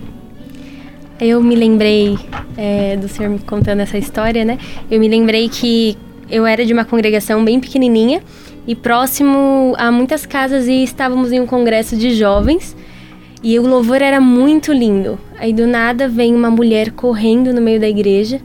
Eu 1.20 1.42
me 1.42 1.56
lembrei 1.56 2.16
é, 2.56 2.96
do 2.96 3.08
senhor 3.08 3.28
me 3.28 3.40
contando 3.40 3.80
essa 3.80 3.98
história, 3.98 4.44
né? 4.44 4.58
Eu 4.88 5.00
me 5.00 5.08
lembrei 5.08 5.48
que 5.48 5.98
eu 6.30 6.46
era 6.46 6.64
de 6.64 6.72
uma 6.72 6.84
congregação 6.84 7.44
bem 7.44 7.58
pequenininha 7.60 8.22
e 8.66 8.74
próximo 8.74 9.74
a 9.78 9.90
muitas 9.90 10.26
casas 10.26 10.66
e 10.66 10.82
estávamos 10.82 11.32
em 11.32 11.40
um 11.40 11.46
congresso 11.46 11.96
de 11.96 12.14
jovens 12.14 12.76
e 13.42 13.58
o 13.58 13.66
louvor 13.66 14.02
era 14.02 14.20
muito 14.20 14.72
lindo. 14.72 15.18
Aí 15.38 15.52
do 15.52 15.66
nada 15.66 16.08
vem 16.08 16.34
uma 16.34 16.50
mulher 16.50 16.90
correndo 16.92 17.52
no 17.52 17.60
meio 17.60 17.80
da 17.80 17.88
igreja 17.88 18.40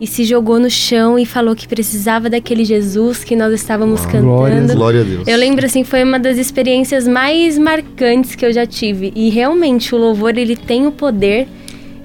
e 0.00 0.06
se 0.06 0.24
jogou 0.24 0.58
no 0.58 0.68
chão 0.68 1.18
e 1.18 1.24
falou 1.24 1.54
que 1.54 1.68
precisava 1.68 2.28
daquele 2.28 2.64
Jesus 2.64 3.22
que 3.22 3.36
nós 3.36 3.52
estávamos 3.54 4.04
glória 4.04 4.56
cantando. 4.56 4.74
Glória 4.74 5.00
a 5.00 5.04
Deus. 5.04 5.28
Eu 5.28 5.38
lembro 5.38 5.64
assim, 5.64 5.84
foi 5.84 6.02
uma 6.02 6.18
das 6.18 6.36
experiências 6.36 7.06
mais 7.06 7.56
marcantes 7.56 8.34
que 8.34 8.44
eu 8.44 8.52
já 8.52 8.66
tive. 8.66 9.12
E 9.14 9.30
realmente 9.30 9.94
o 9.94 9.98
louvor 9.98 10.36
ele 10.36 10.56
tem 10.56 10.86
o 10.86 10.92
poder 10.92 11.48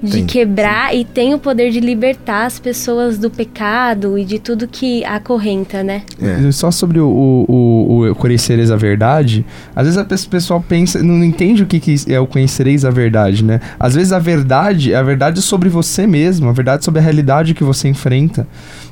de 0.02 0.12
Tem, 0.12 0.26
quebrar 0.26 0.94
e 0.94 1.04
tem 1.04 1.34
o 1.34 1.38
poder 1.38 1.70
de 1.70 1.80
libertar 1.80 2.46
as 2.46 2.58
pessoas 2.58 3.18
do 3.18 3.30
pecado 3.30 4.18
e 4.18 4.24
de 4.24 4.38
tudo 4.38 4.66
que 4.66 5.04
acorrenta, 5.04 5.82
né? 5.82 6.02
É. 6.20 6.50
Só 6.52 6.70
sobre 6.70 6.98
o, 6.98 7.06
o, 7.08 7.44
o, 7.48 8.10
o 8.10 8.14
conhecereis 8.14 8.70
a 8.70 8.76
verdade, 8.76 9.44
às 9.74 9.86
vezes 9.86 9.98
a 9.98 10.28
pessoal 10.28 10.64
pensa, 10.66 11.02
não 11.02 11.22
entende 11.22 11.62
o 11.62 11.66
que, 11.66 11.78
que 11.78 11.96
é 12.12 12.18
o 12.18 12.26
conhecereis 12.26 12.84
a 12.84 12.90
verdade, 12.90 13.44
né? 13.44 13.60
Às 13.78 13.94
vezes 13.94 14.12
a 14.12 14.18
verdade 14.18 14.92
é 14.92 14.96
a 14.96 15.02
verdade 15.02 15.42
sobre 15.42 15.68
você 15.68 16.06
mesmo, 16.06 16.48
a 16.48 16.52
verdade 16.52 16.84
sobre 16.84 17.00
a 17.00 17.02
realidade 17.02 17.54
que 17.54 17.64
você 17.64 17.88
enfrenta. 17.88 18.46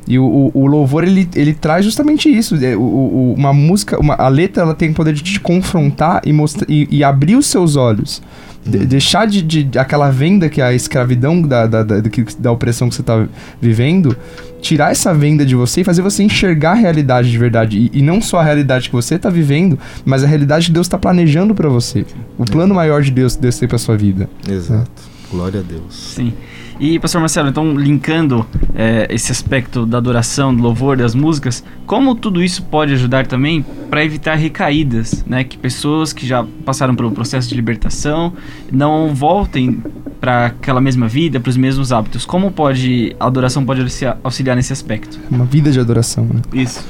E 0.08 0.18
o, 0.18 0.24
o, 0.24 0.50
o 0.62 0.66
louvor, 0.66 1.04
ele, 1.04 1.28
ele 1.34 1.52
traz 1.52 1.84
justamente 1.84 2.28
isso. 2.34 2.56
É, 2.64 2.74
o, 2.74 2.80
o- 2.80 3.34
uma 3.36 3.52
música, 3.52 4.00
uma, 4.00 4.14
a 4.14 4.28
letra, 4.28 4.62
ela 4.62 4.74
tem 4.74 4.90
o 4.90 4.94
poder 4.94 5.12
de 5.12 5.22
te 5.22 5.38
confrontar 5.38 6.22
e, 6.24 6.32
mostrar, 6.32 6.66
e, 6.68 6.88
e 6.90 7.04
abrir 7.04 7.36
os 7.36 7.46
seus 7.46 7.76
olhos. 7.76 8.22
De- 8.64 8.86
deixar 8.86 9.26
de, 9.26 9.42
de- 9.42 9.78
aquela 9.78 10.10
venda 10.10 10.48
que 10.48 10.60
é 10.60 10.64
a 10.64 10.72
escravidão 10.72 11.40
da, 11.42 11.66
da, 11.66 11.82
da, 11.82 12.02
que- 12.02 12.24
da 12.38 12.50
opressão 12.50 12.88
que 12.88 12.94
você 12.94 13.02
está 13.02 13.26
vivendo, 13.60 14.16
tirar 14.62 14.90
essa 14.90 15.12
venda 15.14 15.44
de 15.44 15.54
você 15.54 15.82
e 15.82 15.84
fazer 15.84 16.00
você 16.02 16.22
enxergar 16.22 16.72
a 16.72 16.74
realidade 16.74 17.30
de 17.30 17.36
verdade. 17.38 17.78
E, 17.92 17.98
e 17.98 18.02
não 18.02 18.20
só 18.22 18.40
a 18.40 18.42
realidade 18.42 18.88
que 18.88 18.94
você 18.94 19.14
está 19.16 19.28
vivendo, 19.30 19.78
mas 20.06 20.24
a 20.24 20.26
realidade 20.26 20.66
que 20.66 20.72
Deus 20.72 20.86
está 20.86 20.96
planejando 20.98 21.54
para 21.54 21.68
você. 21.68 22.04
O 22.38 22.44
plano 22.44 22.74
maior 22.74 23.02
de 23.02 23.10
Deus, 23.10 23.36
Deus 23.36 23.58
tem 23.58 23.68
para 23.68 23.78
sua 23.78 23.96
vida. 23.96 24.28
Exato. 24.48 24.90
Glória 25.30 25.60
a 25.60 25.62
Deus. 25.62 25.94
Sim. 26.14 26.32
E, 26.80 26.98
pastor 26.98 27.20
Marcelo, 27.20 27.48
então, 27.48 27.74
linkando 27.74 28.46
é, 28.74 29.08
esse 29.10 29.32
aspecto 29.32 29.84
da 29.84 29.98
adoração, 29.98 30.54
do 30.54 30.62
louvor, 30.62 30.96
das 30.96 31.12
músicas, 31.12 31.64
como 31.86 32.14
tudo 32.14 32.42
isso 32.42 32.62
pode 32.62 32.92
ajudar 32.92 33.26
também 33.26 33.64
para 33.90 34.04
evitar 34.04 34.36
recaídas, 34.36 35.24
né? 35.26 35.42
Que 35.42 35.58
pessoas 35.58 36.12
que 36.12 36.24
já 36.24 36.46
passaram 36.64 36.94
pelo 36.94 37.10
processo 37.10 37.48
de 37.48 37.54
libertação 37.56 38.32
não 38.70 39.12
voltem 39.12 39.82
para 40.20 40.46
aquela 40.46 40.80
mesma 40.80 41.08
vida, 41.08 41.40
para 41.40 41.50
os 41.50 41.56
mesmos 41.56 41.90
hábitos. 41.90 42.24
Como 42.24 42.52
pode 42.52 43.16
a 43.18 43.26
adoração 43.26 43.64
pode 43.64 43.80
auxiliar, 43.80 44.18
auxiliar 44.22 44.54
nesse 44.54 44.72
aspecto? 44.72 45.18
Uma 45.30 45.44
vida 45.44 45.72
de 45.72 45.80
adoração, 45.80 46.24
né? 46.24 46.42
Isso. 46.52 46.84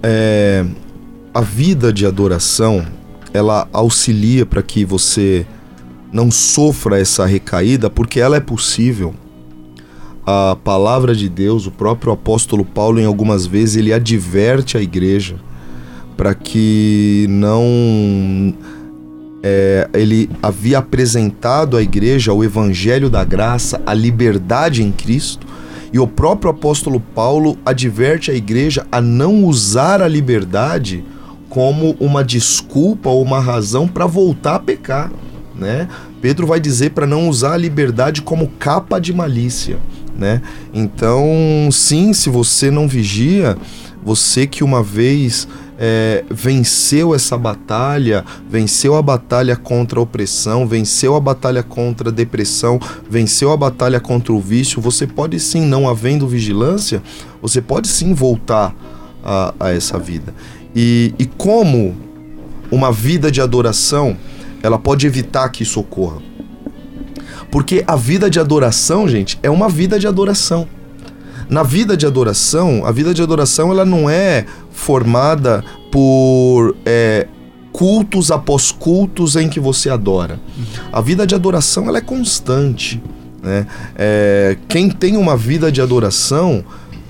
É, 0.00 0.64
a 1.34 1.40
vida 1.40 1.92
de 1.92 2.06
adoração, 2.06 2.86
ela 3.34 3.66
auxilia 3.72 4.46
para 4.46 4.62
que 4.62 4.84
você 4.84 5.44
não 6.12 6.30
sofra 6.30 6.98
essa 6.98 7.26
recaída, 7.26 7.90
porque 7.90 8.20
ela 8.20 8.36
é 8.36 8.40
possível. 8.40 9.14
A 10.26 10.56
palavra 10.62 11.14
de 11.14 11.28
Deus, 11.28 11.66
o 11.66 11.70
próprio 11.70 12.12
apóstolo 12.12 12.64
Paulo, 12.64 13.00
em 13.00 13.04
algumas 13.04 13.46
vezes, 13.46 13.76
ele 13.76 13.92
adverte 13.92 14.76
a 14.76 14.82
igreja 14.82 15.36
para 16.18 16.34
que 16.34 17.26
não. 17.30 18.52
é, 19.42 19.88
ele 19.94 20.28
havia 20.42 20.78
apresentado 20.78 21.76
à 21.76 21.82
igreja 21.82 22.32
o 22.32 22.42
evangelho 22.42 23.08
da 23.08 23.22
graça, 23.24 23.80
a 23.86 23.94
liberdade 23.94 24.82
em 24.82 24.90
Cristo, 24.90 25.46
e 25.92 25.98
o 25.98 26.06
próprio 26.06 26.50
apóstolo 26.50 27.00
Paulo 27.00 27.56
adverte 27.64 28.30
a 28.30 28.34
igreja 28.34 28.84
a 28.90 29.00
não 29.00 29.44
usar 29.44 30.02
a 30.02 30.08
liberdade 30.08 31.04
como 31.48 31.96
uma 31.98 32.22
desculpa 32.22 33.08
ou 33.08 33.22
uma 33.22 33.40
razão 33.40 33.88
para 33.88 34.04
voltar 34.04 34.56
a 34.56 34.58
pecar, 34.58 35.10
né? 35.58 35.88
Pedro 36.20 36.46
vai 36.46 36.60
dizer 36.60 36.90
para 36.90 37.06
não 37.06 37.28
usar 37.28 37.54
a 37.54 37.56
liberdade 37.56 38.22
como 38.22 38.48
capa 38.58 38.98
de 38.98 39.12
malícia, 39.12 39.78
né? 40.16 40.40
Então, 40.72 41.68
sim, 41.72 42.12
se 42.12 42.30
você 42.30 42.70
não 42.70 42.86
vigia, 42.86 43.56
você 44.02 44.46
que 44.46 44.62
uma 44.62 44.82
vez 44.82 45.48
é, 45.78 46.24
venceu 46.28 47.14
essa 47.14 47.38
batalha, 47.38 48.24
venceu 48.50 48.96
a 48.96 49.02
batalha 49.02 49.54
contra 49.56 50.00
a 50.00 50.02
opressão, 50.02 50.66
venceu 50.66 51.14
a 51.14 51.20
batalha 51.20 51.62
contra 51.62 52.08
a 52.08 52.12
depressão, 52.12 52.80
venceu 53.08 53.52
a 53.52 53.56
batalha 53.56 54.00
contra 54.00 54.32
o 54.32 54.40
vício, 54.40 54.80
você 54.80 55.06
pode 55.06 55.38
sim, 55.38 55.62
não 55.62 55.88
havendo 55.88 56.26
vigilância, 56.26 57.02
você 57.40 57.60
pode 57.60 57.86
sim 57.86 58.12
voltar 58.12 58.74
a, 59.24 59.54
a 59.60 59.70
essa 59.70 59.98
vida. 59.98 60.34
E, 60.74 61.14
e 61.18 61.26
como 61.26 61.96
uma 62.70 62.90
vida 62.90 63.30
de 63.30 63.40
adoração, 63.40 64.16
ela 64.62 64.78
pode 64.78 65.06
evitar 65.06 65.48
que 65.50 65.62
isso 65.62 65.80
ocorra. 65.80 66.20
Porque 67.50 67.82
a 67.86 67.96
vida 67.96 68.28
de 68.28 68.38
adoração, 68.38 69.08
gente, 69.08 69.38
é 69.42 69.50
uma 69.50 69.68
vida 69.68 69.98
de 69.98 70.06
adoração. 70.06 70.68
Na 71.48 71.62
vida 71.62 71.96
de 71.96 72.06
adoração, 72.06 72.84
a 72.84 72.92
vida 72.92 73.14
de 73.14 73.22
adoração 73.22 73.70
ela 73.70 73.84
não 73.84 74.08
é 74.08 74.44
formada 74.70 75.64
por 75.90 76.76
é, 76.84 77.26
cultos 77.72 78.30
após 78.30 78.70
cultos 78.70 79.34
em 79.34 79.48
que 79.48 79.58
você 79.58 79.88
adora. 79.88 80.38
A 80.92 81.00
vida 81.00 81.26
de 81.26 81.34
adoração 81.34 81.88
ela 81.88 81.98
é 81.98 82.02
constante. 82.02 83.00
Né? 83.42 83.66
É, 83.96 84.58
quem 84.68 84.90
tem 84.90 85.16
uma 85.16 85.36
vida 85.36 85.72
de 85.72 85.80
adoração 85.80 86.64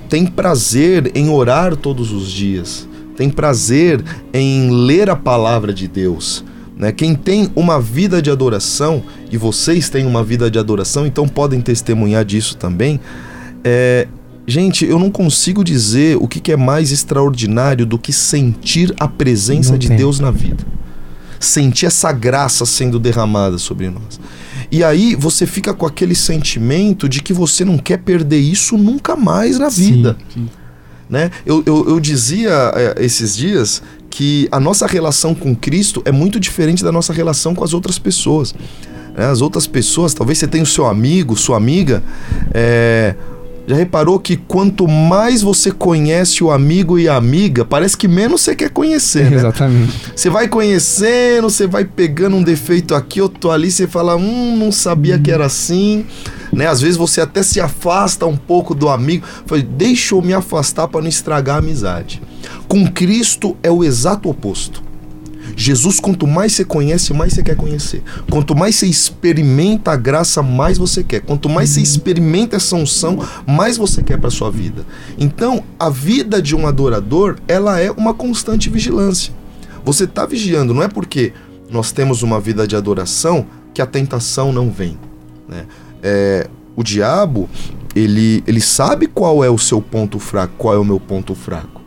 tem 0.08 0.24
prazer 0.24 1.10
em 1.14 1.28
orar 1.28 1.74
todos 1.76 2.12
os 2.12 2.30
dias, 2.30 2.88
tem 3.16 3.28
prazer 3.28 4.02
em 4.32 4.70
ler 4.70 5.10
a 5.10 5.16
palavra 5.16 5.72
de 5.72 5.88
Deus. 5.88 6.44
Né? 6.78 6.92
Quem 6.92 7.14
tem 7.14 7.50
uma 7.56 7.80
vida 7.80 8.22
de 8.22 8.30
adoração, 8.30 9.02
e 9.30 9.36
vocês 9.36 9.90
têm 9.90 10.06
uma 10.06 10.22
vida 10.22 10.50
de 10.50 10.58
adoração, 10.58 11.04
então 11.04 11.26
podem 11.28 11.60
testemunhar 11.60 12.24
disso 12.24 12.56
também, 12.56 13.00
é, 13.64 14.06
Gente, 14.48 14.86
eu 14.86 14.98
não 14.98 15.10
consigo 15.10 15.62
dizer 15.62 16.16
o 16.16 16.26
que, 16.26 16.40
que 16.40 16.50
é 16.50 16.56
mais 16.56 16.90
extraordinário 16.90 17.84
do 17.84 17.98
que 17.98 18.14
sentir 18.14 18.94
a 18.98 19.06
presença 19.06 19.72
Não 19.72 19.78
de 19.78 19.88
tem. 19.88 19.96
Deus 19.98 20.18
na 20.18 20.30
vida. 20.30 20.64
Sentir 21.38 21.84
essa 21.84 22.10
graça 22.12 22.64
sendo 22.64 22.98
derramada 22.98 23.58
sobre 23.58 23.90
nós. 23.90 24.18
E 24.72 24.82
aí 24.82 25.14
você 25.14 25.46
fica 25.46 25.74
com 25.74 25.84
aquele 25.84 26.14
sentimento 26.14 27.06
de 27.10 27.22
que 27.22 27.34
você 27.34 27.62
não 27.62 27.76
quer 27.76 27.98
perder 27.98 28.38
isso 28.38 28.78
nunca 28.78 29.14
mais 29.14 29.58
na 29.58 29.70
Sim, 29.70 29.92
vida. 29.92 30.16
sim. 30.32 30.48
Né? 31.08 31.30
Eu, 31.46 31.62
eu, 31.64 31.88
eu 31.88 32.00
dizia 32.00 32.72
é, 32.74 33.04
esses 33.04 33.36
dias 33.36 33.82
que 34.10 34.48
a 34.50 34.60
nossa 34.60 34.86
relação 34.86 35.34
com 35.34 35.54
Cristo 35.54 36.02
é 36.04 36.12
muito 36.12 36.38
diferente 36.38 36.82
da 36.84 36.92
nossa 36.92 37.12
relação 37.12 37.54
com 37.54 37.64
as 37.64 37.72
outras 37.72 37.98
pessoas. 37.98 38.54
né? 39.16 39.26
As 39.26 39.40
outras 39.40 39.66
pessoas, 39.66 40.12
talvez 40.14 40.38
você 40.38 40.46
tenha 40.46 40.64
o 40.64 40.66
seu 40.66 40.86
amigo, 40.86 41.36
sua 41.36 41.56
amiga, 41.56 42.02
é, 42.52 43.14
já 43.68 43.76
reparou 43.76 44.18
que 44.18 44.34
quanto 44.34 44.88
mais 44.88 45.42
você 45.42 45.70
conhece 45.70 46.42
o 46.42 46.50
amigo 46.50 46.98
e 46.98 47.06
a 47.06 47.16
amiga, 47.16 47.66
parece 47.66 47.98
que 47.98 48.08
menos 48.08 48.40
você 48.40 48.56
quer 48.56 48.70
conhecer, 48.70 49.30
né? 49.30 49.36
Exatamente. 49.36 49.92
Você 50.16 50.30
vai 50.30 50.48
conhecendo, 50.48 51.50
você 51.50 51.66
vai 51.66 51.84
pegando 51.84 52.36
um 52.36 52.42
defeito 52.42 52.94
aqui, 52.94 53.20
outro 53.20 53.50
ali, 53.50 53.70
você 53.70 53.86
fala, 53.86 54.16
hum, 54.16 54.56
não 54.56 54.72
sabia 54.72 55.18
que 55.18 55.30
era 55.30 55.44
assim, 55.44 56.06
né? 56.50 56.66
Às 56.66 56.80
vezes 56.80 56.96
você 56.96 57.20
até 57.20 57.42
se 57.42 57.60
afasta 57.60 58.24
um 58.24 58.38
pouco 58.38 58.74
do 58.74 58.88
amigo, 58.88 59.26
fala, 59.44 59.60
deixa 59.60 60.14
eu 60.14 60.22
me 60.22 60.32
afastar 60.32 60.88
para 60.88 61.02
não 61.02 61.08
estragar 61.08 61.56
a 61.56 61.58
amizade. 61.58 62.22
Com 62.66 62.90
Cristo 62.90 63.54
é 63.62 63.70
o 63.70 63.84
exato 63.84 64.30
oposto. 64.30 64.87
Jesus, 65.56 66.00
quanto 66.00 66.26
mais 66.26 66.52
você 66.52 66.64
conhece, 66.64 67.12
mais 67.12 67.32
você 67.32 67.42
quer 67.42 67.56
conhecer. 67.56 68.02
Quanto 68.30 68.54
mais 68.54 68.76
você 68.76 68.86
experimenta 68.86 69.92
a 69.92 69.96
graça, 69.96 70.42
mais 70.42 70.78
você 70.78 71.02
quer. 71.02 71.20
Quanto 71.20 71.48
mais 71.48 71.70
você 71.70 71.80
experimenta 71.80 72.56
essa 72.56 72.76
unção, 72.76 73.18
mais 73.46 73.76
você 73.76 74.02
quer 74.02 74.18
para 74.18 74.30
sua 74.30 74.50
vida. 74.50 74.84
Então, 75.18 75.62
a 75.78 75.90
vida 75.90 76.40
de 76.40 76.54
um 76.54 76.66
adorador, 76.66 77.36
ela 77.46 77.80
é 77.80 77.90
uma 77.90 78.14
constante 78.14 78.70
vigilância. 78.70 79.32
Você 79.84 80.04
está 80.04 80.26
vigiando, 80.26 80.74
não 80.74 80.82
é 80.82 80.88
porque 80.88 81.32
nós 81.70 81.92
temos 81.92 82.22
uma 82.22 82.40
vida 82.40 82.66
de 82.66 82.76
adoração 82.76 83.46
que 83.72 83.82
a 83.82 83.86
tentação 83.86 84.52
não 84.52 84.70
vem. 84.70 84.98
Né? 85.48 85.66
É, 86.02 86.48
o 86.76 86.82
diabo, 86.82 87.48
ele, 87.94 88.42
ele 88.46 88.60
sabe 88.60 89.06
qual 89.06 89.42
é 89.42 89.50
o 89.50 89.58
seu 89.58 89.80
ponto 89.80 90.18
fraco, 90.18 90.54
qual 90.56 90.74
é 90.74 90.78
o 90.78 90.84
meu 90.84 91.00
ponto 91.00 91.34
fraco. 91.34 91.77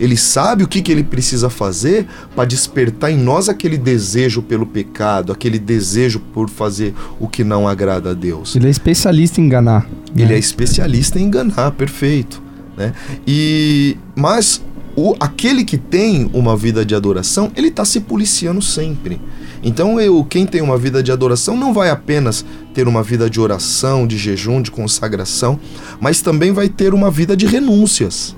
Ele 0.00 0.16
sabe 0.16 0.64
o 0.64 0.68
que, 0.68 0.80
que 0.80 0.90
ele 0.90 1.04
precisa 1.04 1.50
fazer 1.50 2.06
para 2.34 2.46
despertar 2.46 3.12
em 3.12 3.18
nós 3.18 3.50
aquele 3.50 3.76
desejo 3.76 4.40
pelo 4.40 4.64
pecado, 4.64 5.30
aquele 5.30 5.58
desejo 5.58 6.18
por 6.32 6.48
fazer 6.48 6.94
o 7.20 7.28
que 7.28 7.44
não 7.44 7.68
agrada 7.68 8.10
a 8.10 8.14
Deus. 8.14 8.56
Ele 8.56 8.66
é 8.66 8.70
especialista 8.70 9.42
em 9.42 9.44
enganar. 9.44 9.86
Ele 10.16 10.26
né? 10.26 10.34
é 10.34 10.38
especialista 10.38 11.18
em 11.18 11.24
enganar, 11.24 11.72
perfeito. 11.72 12.42
Né? 12.78 12.94
E 13.26 13.98
mas 14.16 14.62
o, 14.96 15.14
aquele 15.20 15.64
que 15.64 15.76
tem 15.76 16.30
uma 16.32 16.56
vida 16.56 16.84
de 16.84 16.94
adoração, 16.94 17.52
ele 17.54 17.68
está 17.68 17.84
se 17.84 18.00
policiando 18.00 18.62
sempre. 18.62 19.20
Então 19.62 20.00
eu, 20.00 20.24
quem 20.24 20.46
tem 20.46 20.62
uma 20.62 20.78
vida 20.78 21.02
de 21.02 21.12
adoração 21.12 21.56
não 21.56 21.74
vai 21.74 21.90
apenas 21.90 22.44
ter 22.72 22.88
uma 22.88 23.02
vida 23.02 23.28
de 23.28 23.38
oração, 23.38 24.06
de 24.06 24.16
jejum, 24.16 24.62
de 24.62 24.70
consagração, 24.70 25.60
mas 26.00 26.22
também 26.22 26.52
vai 26.52 26.68
ter 26.68 26.94
uma 26.94 27.10
vida 27.10 27.36
de 27.36 27.46
renúncias. 27.46 28.34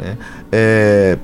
Né? 0.00 0.16
É, 0.50 1.18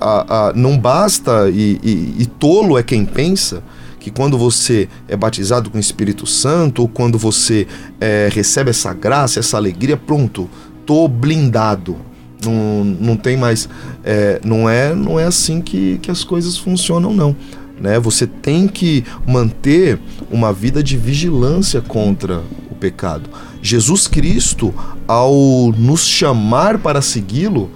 a, 0.00 0.48
a, 0.48 0.52
não 0.52 0.76
basta, 0.76 1.48
e, 1.50 1.78
e, 1.82 2.22
e 2.22 2.26
tolo 2.26 2.76
é 2.76 2.82
quem 2.82 3.04
pensa, 3.04 3.62
que 4.00 4.10
quando 4.10 4.38
você 4.38 4.88
é 5.08 5.16
batizado 5.16 5.70
com 5.70 5.78
o 5.78 5.80
Espírito 5.80 6.26
Santo, 6.26 6.82
ou 6.82 6.88
quando 6.88 7.18
você 7.18 7.66
é, 8.00 8.28
recebe 8.32 8.70
essa 8.70 8.92
graça, 8.92 9.40
essa 9.40 9.56
alegria, 9.56 9.96
pronto, 9.96 10.48
tô 10.84 11.08
blindado. 11.08 11.96
Não, 12.44 12.84
não 12.84 13.16
tem 13.16 13.36
mais. 13.36 13.68
É, 14.04 14.40
não, 14.44 14.68
é, 14.68 14.94
não 14.94 15.18
é 15.18 15.24
assim 15.24 15.60
que, 15.60 15.98
que 15.98 16.10
as 16.10 16.22
coisas 16.22 16.56
funcionam, 16.56 17.12
não. 17.12 17.34
Né? 17.80 17.98
Você 17.98 18.26
tem 18.26 18.68
que 18.68 19.04
manter 19.26 19.98
uma 20.30 20.52
vida 20.52 20.82
de 20.82 20.96
vigilância 20.96 21.80
contra 21.80 22.42
o 22.70 22.74
pecado. 22.74 23.28
Jesus 23.60 24.06
Cristo, 24.06 24.72
ao 25.08 25.72
nos 25.76 26.06
chamar 26.06 26.78
para 26.78 27.02
segui-lo, 27.02 27.70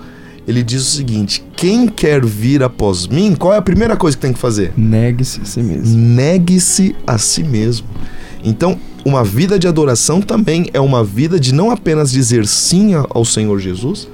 ele 0.51 0.63
diz 0.63 0.83
o 0.83 0.91
seguinte: 0.97 1.43
quem 1.57 1.87
quer 1.87 2.25
vir 2.25 2.63
após 2.63 3.07
mim, 3.07 3.35
qual 3.35 3.55
é 3.55 3.57
a 3.57 3.63
primeira 3.63 3.97
coisa 3.97 4.17
que 4.17 4.21
tem 4.21 4.33
que 4.33 4.39
fazer? 4.39 4.73
Negue-se 4.77 5.41
a 5.41 5.45
si 5.45 5.63
mesmo. 5.63 5.97
Negue-se 5.97 6.97
a 7.07 7.17
si 7.17 7.43
mesmo. 7.43 7.87
Então, 8.45 8.79
uma 9.05 9.23
vida 9.23 9.59
de 9.59 9.69
adoração 9.69 10.21
também 10.21 10.69
é 10.73 10.81
uma 10.81 11.05
vida 11.05 11.39
de 11.39 11.55
não 11.55 11.71
apenas 11.71 12.11
dizer 12.11 12.47
sim 12.47 12.93
ao 12.95 13.25
Senhor 13.25 13.59
Jesus, 13.59 14.09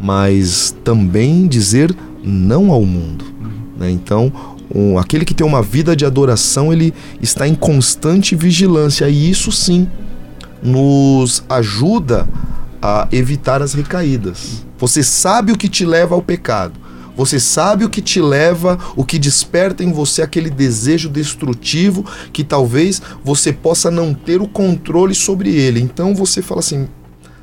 mas 0.00 0.76
também 0.84 1.46
dizer 1.46 1.94
não 2.22 2.70
ao 2.70 2.84
mundo. 2.84 3.24
Né? 3.78 3.90
Então, 3.90 4.32
um, 4.74 4.98
aquele 4.98 5.24
que 5.24 5.34
tem 5.34 5.46
uma 5.46 5.62
vida 5.62 5.96
de 5.96 6.04
adoração, 6.04 6.72
ele 6.72 6.92
está 7.22 7.48
em 7.48 7.54
constante 7.54 8.36
vigilância, 8.36 9.08
e 9.08 9.30
isso 9.30 9.50
sim 9.50 9.88
nos 10.62 11.42
ajuda 11.48 12.28
a 12.80 13.08
evitar 13.12 13.62
as 13.62 13.74
recaídas. 13.74 14.64
Você 14.78 15.02
sabe 15.02 15.52
o 15.52 15.56
que 15.56 15.68
te 15.68 15.84
leva 15.84 16.14
ao 16.14 16.22
pecado. 16.22 16.78
Você 17.16 17.40
sabe 17.40 17.84
o 17.84 17.90
que 17.90 18.00
te 18.00 18.20
leva, 18.20 18.78
o 18.94 19.04
que 19.04 19.18
desperta 19.18 19.82
em 19.82 19.90
você 19.90 20.22
aquele 20.22 20.48
desejo 20.48 21.08
destrutivo 21.08 22.04
que 22.32 22.44
talvez 22.44 23.02
você 23.24 23.52
possa 23.52 23.90
não 23.90 24.14
ter 24.14 24.40
o 24.40 24.46
controle 24.46 25.16
sobre 25.16 25.52
ele. 25.52 25.80
Então 25.80 26.14
você 26.14 26.40
fala 26.40 26.60
assim: 26.60 26.86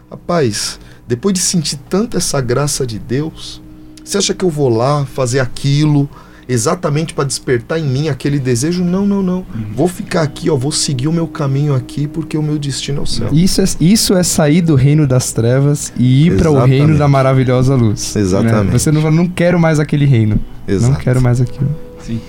rapaz, 0.10 0.80
depois 1.06 1.34
de 1.34 1.42
sentir 1.42 1.78
tanta 1.90 2.18
essa 2.18 2.40
graça 2.40 2.88
de 2.88 2.98
Deus, 2.98 3.62
você 4.02 4.18
acha 4.18 4.34
que 4.34 4.46
eu 4.46 4.50
vou 4.50 4.70
lá 4.70 5.06
fazer 5.06 5.42
aquilo? 5.42 6.10
Exatamente 6.48 7.14
para 7.14 7.24
despertar 7.24 7.80
em 7.80 7.84
mim 7.84 8.10
aquele 8.10 8.40
desejo. 8.40 8.84
Não, 8.84 9.06
não, 9.06 9.22
não. 9.22 9.38
Uhum. 9.38 9.74
Vou 9.74 9.88
ficar 9.88 10.22
aqui, 10.22 10.50
ó, 10.50 10.56
vou 10.56 10.72
seguir 10.72 11.08
o 11.08 11.14
meu 11.14 11.28
caminho 11.28 11.74
aqui 11.74 12.08
porque 12.08 12.38
o 12.38 12.44
meu 12.44 12.58
destino 12.58 13.00
é 13.00 13.04
o 13.04 13.06
céu. 13.06 13.30
Isso 13.32 13.62
é, 13.62 13.66
isso 13.80 14.14
é 14.16 14.24
sair 14.24 14.62
do 14.62 14.76
reino 14.76 15.08
das 15.08 15.32
trevas 15.32 15.94
e 15.98 16.28
ir 16.28 16.38
para 16.38 16.52
o 16.52 16.64
reino 16.66 16.98
da 16.98 17.08
maravilhosa 17.08 17.76
luz. 17.76 18.16
Né? 18.16 18.22
Exatamente. 18.22 18.72
Né? 18.72 18.80
Você 18.80 18.92
não 18.92 19.12
não 19.12 19.28
quero 19.28 19.60
mais 19.60 19.80
aquele 19.80 20.06
reino. 20.06 20.40
Exato. 20.68 20.94
Não 20.94 21.00
quero 21.00 21.22
mais 21.22 21.40
aquilo. 21.40 21.70
Sim. 22.00 22.20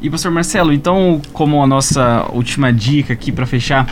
E 0.00 0.10
pastor 0.10 0.30
Marcelo, 0.30 0.72
então, 0.72 1.20
como 1.32 1.62
a 1.62 1.66
nossa 1.66 2.26
última 2.32 2.72
dica 2.72 3.12
aqui 3.12 3.32
para 3.32 3.46
fechar 3.46 3.86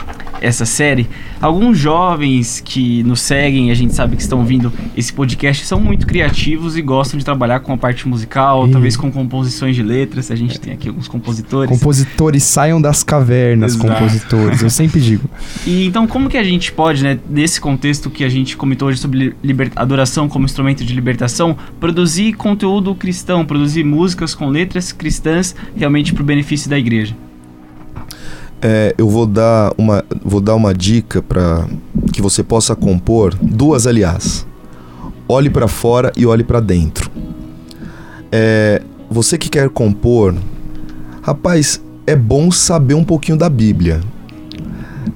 essa 0.45 0.65
série, 0.65 1.07
alguns 1.41 1.77
jovens 1.77 2.61
que 2.63 3.03
nos 3.03 3.21
seguem, 3.21 3.71
a 3.71 3.73
gente 3.73 3.95
sabe 3.95 4.15
que 4.15 4.21
estão 4.21 4.39
ouvindo 4.39 4.71
esse 4.95 5.11
podcast, 5.11 5.65
são 5.65 5.79
muito 5.79 6.05
criativos 6.05 6.77
e 6.77 6.81
gostam 6.81 7.17
de 7.17 7.25
trabalhar 7.25 7.59
com 7.61 7.73
a 7.73 7.77
parte 7.77 8.07
musical, 8.07 8.67
e... 8.67 8.71
talvez 8.71 8.95
com 8.95 9.11
composições 9.11 9.75
de 9.75 9.81
letras. 9.81 10.29
A 10.29 10.35
gente 10.35 10.59
tem 10.59 10.73
aqui 10.73 10.87
alguns 10.87 11.07
compositores. 11.07 11.69
Compositores 11.69 12.43
saiam 12.43 12.79
das 12.79 13.03
cavernas, 13.03 13.73
Exato. 13.73 13.91
compositores, 13.91 14.61
eu 14.61 14.69
sempre 14.69 15.01
digo. 15.01 15.29
E 15.65 15.85
então, 15.85 16.05
como 16.05 16.29
que 16.29 16.37
a 16.37 16.43
gente 16.43 16.71
pode, 16.71 17.03
né, 17.03 17.17
nesse 17.29 17.59
contexto 17.59 18.09
que 18.09 18.23
a 18.23 18.29
gente 18.29 18.55
comentou 18.55 18.89
hoje 18.89 18.99
sobre 18.99 19.35
adoração 19.75 20.27
como 20.27 20.45
instrumento 20.45 20.83
de 20.83 20.93
libertação, 20.93 21.57
produzir 21.79 22.33
conteúdo 22.33 22.93
cristão, 22.93 23.45
produzir 23.45 23.83
músicas 23.83 24.35
com 24.35 24.47
letras 24.47 24.91
cristãs 24.91 25.55
realmente 25.75 26.13
para 26.13 26.21
o 26.21 26.25
benefício 26.25 26.69
da 26.69 26.77
igreja? 26.77 27.15
É, 28.61 28.95
eu 28.97 29.09
vou 29.09 29.25
dar 29.25 29.73
uma, 29.77 30.03
vou 30.23 30.41
dar 30.41 30.55
uma 30.55 30.73
dica 30.73 31.21
para 31.21 31.67
que 32.11 32.21
você 32.21 32.43
possa 32.43 32.75
compor 32.75 33.35
duas, 33.41 33.85
aliás. 33.85 34.45
Olhe 35.27 35.49
para 35.49 35.67
fora 35.67 36.11
e 36.15 36.25
olhe 36.25 36.43
para 36.43 36.59
dentro. 36.59 37.09
É, 38.31 38.81
você 39.09 39.37
que 39.37 39.49
quer 39.49 39.69
compor, 39.69 40.35
rapaz, 41.21 41.81
é 42.07 42.15
bom 42.15 42.51
saber 42.51 42.93
um 42.93 43.03
pouquinho 43.03 43.37
da 43.37 43.49
Bíblia 43.49 44.01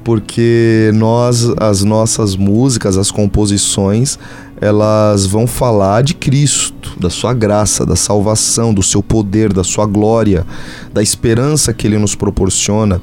porque 0.04 0.92
nós, 0.96 1.48
as 1.58 1.84
nossas 1.84 2.36
músicas, 2.36 2.98
as 2.98 3.12
composições, 3.12 4.18
elas 4.60 5.26
vão 5.26 5.46
falar 5.46 6.02
de 6.02 6.14
Cristo, 6.14 6.79
da 6.98 7.10
sua 7.10 7.34
graça, 7.34 7.86
da 7.86 7.96
salvação, 7.96 8.74
do 8.74 8.82
seu 8.82 9.04
poder, 9.04 9.52
da 9.52 9.64
sua 9.64 9.86
glória, 9.86 10.46
da 10.94 11.02
esperança 11.02 11.74
que 11.74 11.86
ele 11.86 11.98
nos 11.98 12.16
proporciona. 12.16 13.02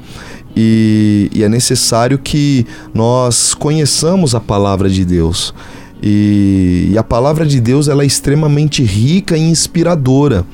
E, 0.55 1.29
e 1.33 1.43
é 1.43 1.49
necessário 1.49 2.17
que 2.17 2.65
nós 2.93 3.53
conheçamos 3.53 4.33
a 4.33 4.39
palavra 4.39 4.89
de 4.89 5.05
Deus. 5.05 5.53
E, 6.01 6.89
e 6.91 6.97
a 6.97 7.03
palavra 7.03 7.45
de 7.45 7.59
Deus 7.59 7.87
ela 7.87 8.03
é 8.03 8.05
extremamente 8.05 8.83
rica 8.83 9.37
e 9.37 9.41
inspiradora. 9.41 10.45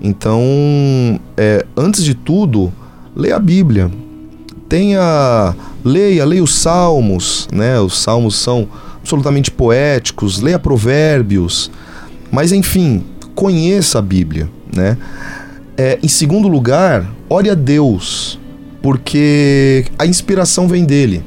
Então, 0.00 0.40
é, 1.36 1.66
antes 1.76 2.04
de 2.04 2.14
tudo, 2.14 2.72
leia 3.14 3.36
a 3.36 3.40
Bíblia. 3.40 3.90
Tenha, 4.68 5.54
leia, 5.84 6.24
leia 6.24 6.42
os 6.42 6.54
salmos, 6.54 7.48
né? 7.52 7.80
Os 7.80 8.00
salmos 8.00 8.36
são 8.36 8.68
absolutamente 9.00 9.50
poéticos, 9.50 10.40
leia 10.40 10.58
provérbios, 10.58 11.70
mas 12.30 12.52
enfim, 12.52 13.04
conheça 13.34 13.98
a 13.98 14.02
Bíblia, 14.02 14.48
né? 14.74 14.96
É, 15.76 15.98
em 16.02 16.08
segundo 16.08 16.46
lugar, 16.48 17.10
ore 17.28 17.48
a 17.48 17.54
Deus, 17.54 18.38
porque 18.82 19.86
a 19.98 20.06
inspiração 20.06 20.68
vem 20.68 20.84
dele. 20.84 21.24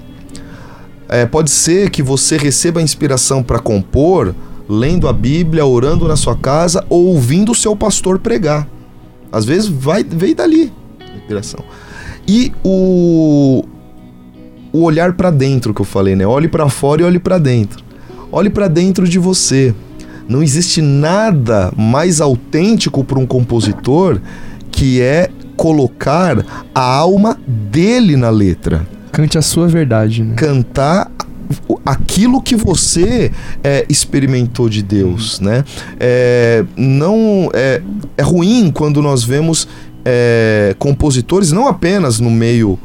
É, 1.09 1.25
pode 1.25 1.49
ser 1.51 1.89
que 1.89 2.01
você 2.01 2.37
receba 2.37 2.79
a 2.79 2.83
inspiração 2.83 3.43
para 3.43 3.59
compor 3.59 4.33
lendo 4.67 5.07
a 5.07 5.13
Bíblia, 5.13 5.65
orando 5.65 6.07
na 6.07 6.15
sua 6.15 6.35
casa 6.35 6.85
ou 6.89 7.07
ouvindo 7.07 7.51
o 7.51 7.55
seu 7.55 7.75
pastor 7.75 8.19
pregar. 8.19 8.67
Às 9.31 9.45
vezes 9.45 9.67
vai 9.67 10.03
veio 10.03 10.35
dali 10.35 10.71
a 10.99 11.17
inspiração. 11.17 11.63
E 12.27 12.51
o, 12.63 13.65
o 14.71 14.83
olhar 14.83 15.13
para 15.13 15.29
dentro 15.29 15.73
que 15.73 15.81
eu 15.81 15.85
falei, 15.85 16.15
né? 16.15 16.25
Olhe 16.25 16.47
para 16.47 16.69
fora 16.69 17.01
e 17.01 17.05
olhe 17.05 17.19
para 17.19 17.37
dentro. 17.37 17.83
Olhe 18.31 18.49
para 18.49 18.67
dentro 18.67 19.07
de 19.07 19.19
você. 19.19 19.73
Não 20.27 20.41
existe 20.41 20.81
nada 20.81 21.71
mais 21.75 22.21
autêntico 22.21 23.03
para 23.03 23.19
um 23.19 23.25
compositor 23.25 24.19
que 24.71 25.01
é 25.01 25.29
colocar 25.55 26.43
a 26.73 26.81
alma 26.81 27.39
dele 27.47 28.15
na 28.15 28.29
letra. 28.29 28.87
Cante 29.11 29.37
a 29.37 29.41
sua 29.41 29.67
verdade, 29.67 30.23
né? 30.23 30.35
Cantar 30.35 31.11
aquilo 31.85 32.41
que 32.41 32.55
você 32.55 33.31
é, 33.63 33.85
experimentou 33.87 34.69
de 34.69 34.81
Deus, 34.81 35.39
né? 35.39 35.63
É, 35.99 36.65
não 36.75 37.49
é, 37.53 37.81
é 38.17 38.23
ruim 38.23 38.71
quando 38.73 39.01
nós 39.01 39.23
vemos 39.23 39.67
é, 40.05 40.75
compositores 40.79 41.51
não 41.51 41.67
apenas 41.67 42.19
no 42.19 42.31
meio 42.31 42.79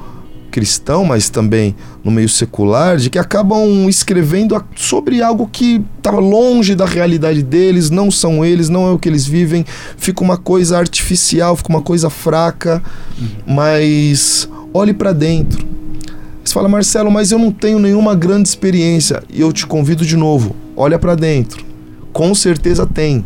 cristão, 0.58 1.04
mas 1.04 1.28
também 1.28 1.76
no 2.02 2.10
meio 2.10 2.28
secular, 2.28 2.96
de 2.96 3.08
que 3.08 3.18
acabam 3.18 3.88
escrevendo 3.88 4.60
sobre 4.74 5.22
algo 5.22 5.48
que 5.50 5.80
está 5.96 6.10
longe 6.10 6.74
da 6.74 6.84
realidade 6.84 7.44
deles, 7.44 7.90
não 7.90 8.10
são 8.10 8.44
eles, 8.44 8.68
não 8.68 8.88
é 8.88 8.90
o 8.90 8.98
que 8.98 9.08
eles 9.08 9.24
vivem, 9.24 9.64
fica 9.96 10.20
uma 10.20 10.36
coisa 10.36 10.76
artificial, 10.76 11.54
fica 11.54 11.68
uma 11.68 11.80
coisa 11.80 12.10
fraca, 12.10 12.82
uhum. 13.16 13.54
mas 13.54 14.48
olhe 14.74 14.92
para 14.92 15.12
dentro. 15.12 15.64
Você 16.42 16.52
fala, 16.52 16.68
Marcelo, 16.68 17.08
mas 17.08 17.30
eu 17.30 17.38
não 17.38 17.52
tenho 17.52 17.78
nenhuma 17.78 18.16
grande 18.16 18.48
experiência. 18.48 19.22
E 19.28 19.40
eu 19.40 19.52
te 19.52 19.64
convido 19.64 20.04
de 20.04 20.16
novo, 20.16 20.56
olha 20.76 20.98
para 20.98 21.14
dentro. 21.14 21.64
Com 22.12 22.34
certeza 22.34 22.84
tem. 22.84 23.22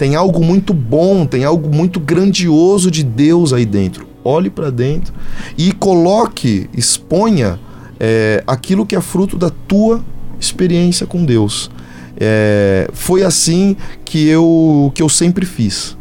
Tem 0.00 0.14
algo 0.14 0.42
muito 0.42 0.72
bom, 0.72 1.26
tem 1.26 1.44
algo 1.44 1.68
muito 1.68 2.00
grandioso 2.00 2.90
de 2.90 3.02
Deus 3.04 3.52
aí 3.52 3.66
dentro. 3.66 4.06
Olhe 4.24 4.48
para 4.48 4.70
dentro 4.70 5.12
e 5.58 5.72
coloque, 5.72 6.70
exponha 6.74 7.60
é, 8.00 8.42
aquilo 8.46 8.86
que 8.86 8.96
é 8.96 9.00
fruto 9.02 9.36
da 9.36 9.50
tua 9.50 10.02
experiência 10.40 11.06
com 11.06 11.22
Deus. 11.22 11.70
É, 12.18 12.88
foi 12.94 13.22
assim 13.22 13.76
que 14.02 14.26
eu, 14.26 14.90
que 14.94 15.02
eu 15.02 15.08
sempre 15.10 15.44
fiz. 15.44 15.98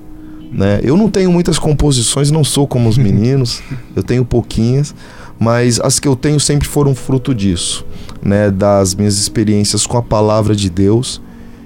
Né? 0.49 0.79
Eu 0.81 0.95
não 0.95 1.11
tenho 1.11 1.29
muitas 1.29 1.59
composições, 1.59 2.31
não 2.31 2.45
sou 2.45 2.65
como 2.65 2.87
os 2.87 2.95
meninos, 2.97 3.61
eu 3.93 4.01
tenho 4.01 4.23
pouquinhas, 4.23 4.95
mas 5.37 5.77
as 5.77 5.99
que 5.99 6.07
eu 6.07 6.15
tenho 6.15 6.39
sempre 6.39 6.69
foram 6.69 6.95
fruto 6.95 7.35
disso, 7.35 7.85
né? 8.23 8.49
das 8.49 8.95
minhas 8.95 9.17
experiências 9.17 9.85
com 9.85 9.97
a 9.97 10.01
palavra 10.01 10.55
de 10.55 10.69
Deus 10.69 11.21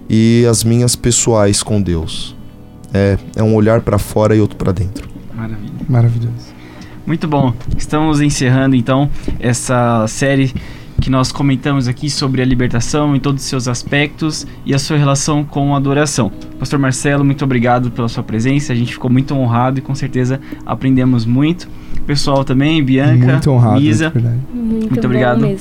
e 0.09 0.45
as 0.49 0.63
minhas 0.63 0.95
pessoais 0.95 1.63
com 1.63 1.81
Deus. 1.81 2.35
É, 2.93 3.17
é 3.35 3.43
um 3.43 3.55
olhar 3.55 3.81
para 3.81 3.97
fora 3.97 4.35
e 4.35 4.39
outro 4.39 4.55
para 4.57 4.71
dentro. 4.71 5.07
Maravilha. 5.33 5.73
Maravilhoso. 5.89 6.53
Muito 7.05 7.27
bom. 7.27 7.53
Estamos 7.77 8.21
encerrando 8.21 8.75
então 8.75 9.09
essa 9.39 10.05
série 10.07 10.53
que 11.01 11.09
nós 11.09 11.33
comentamos 11.33 11.89
aqui 11.89 12.09
sobre 12.09 12.41
a 12.41 12.45
libertação 12.45 13.13
em 13.13 13.19
todos 13.19 13.43
os 13.43 13.49
seus 13.49 13.67
aspectos 13.67 14.47
e 14.65 14.73
a 14.73 14.79
sua 14.79 14.95
relação 14.95 15.43
com 15.43 15.73
a 15.73 15.77
adoração. 15.77 16.31
Pastor 16.57 16.79
Marcelo, 16.79 17.25
muito 17.25 17.43
obrigado 17.43 17.91
pela 17.91 18.07
sua 18.07 18.23
presença. 18.23 18.71
A 18.71 18.75
gente 18.75 18.93
ficou 18.93 19.11
muito 19.11 19.35
honrado 19.35 19.79
e 19.79 19.81
com 19.81 19.93
certeza 19.93 20.39
aprendemos 20.65 21.25
muito. 21.25 21.67
Pessoal 22.07 22.45
também, 22.45 22.81
Bianca, 22.81 23.33
Muito 23.33 23.51
honrado, 23.51 23.81
verdade. 23.81 24.37
Muito, 24.53 24.91
Muito 24.91 25.05
obrigado. 25.05 25.57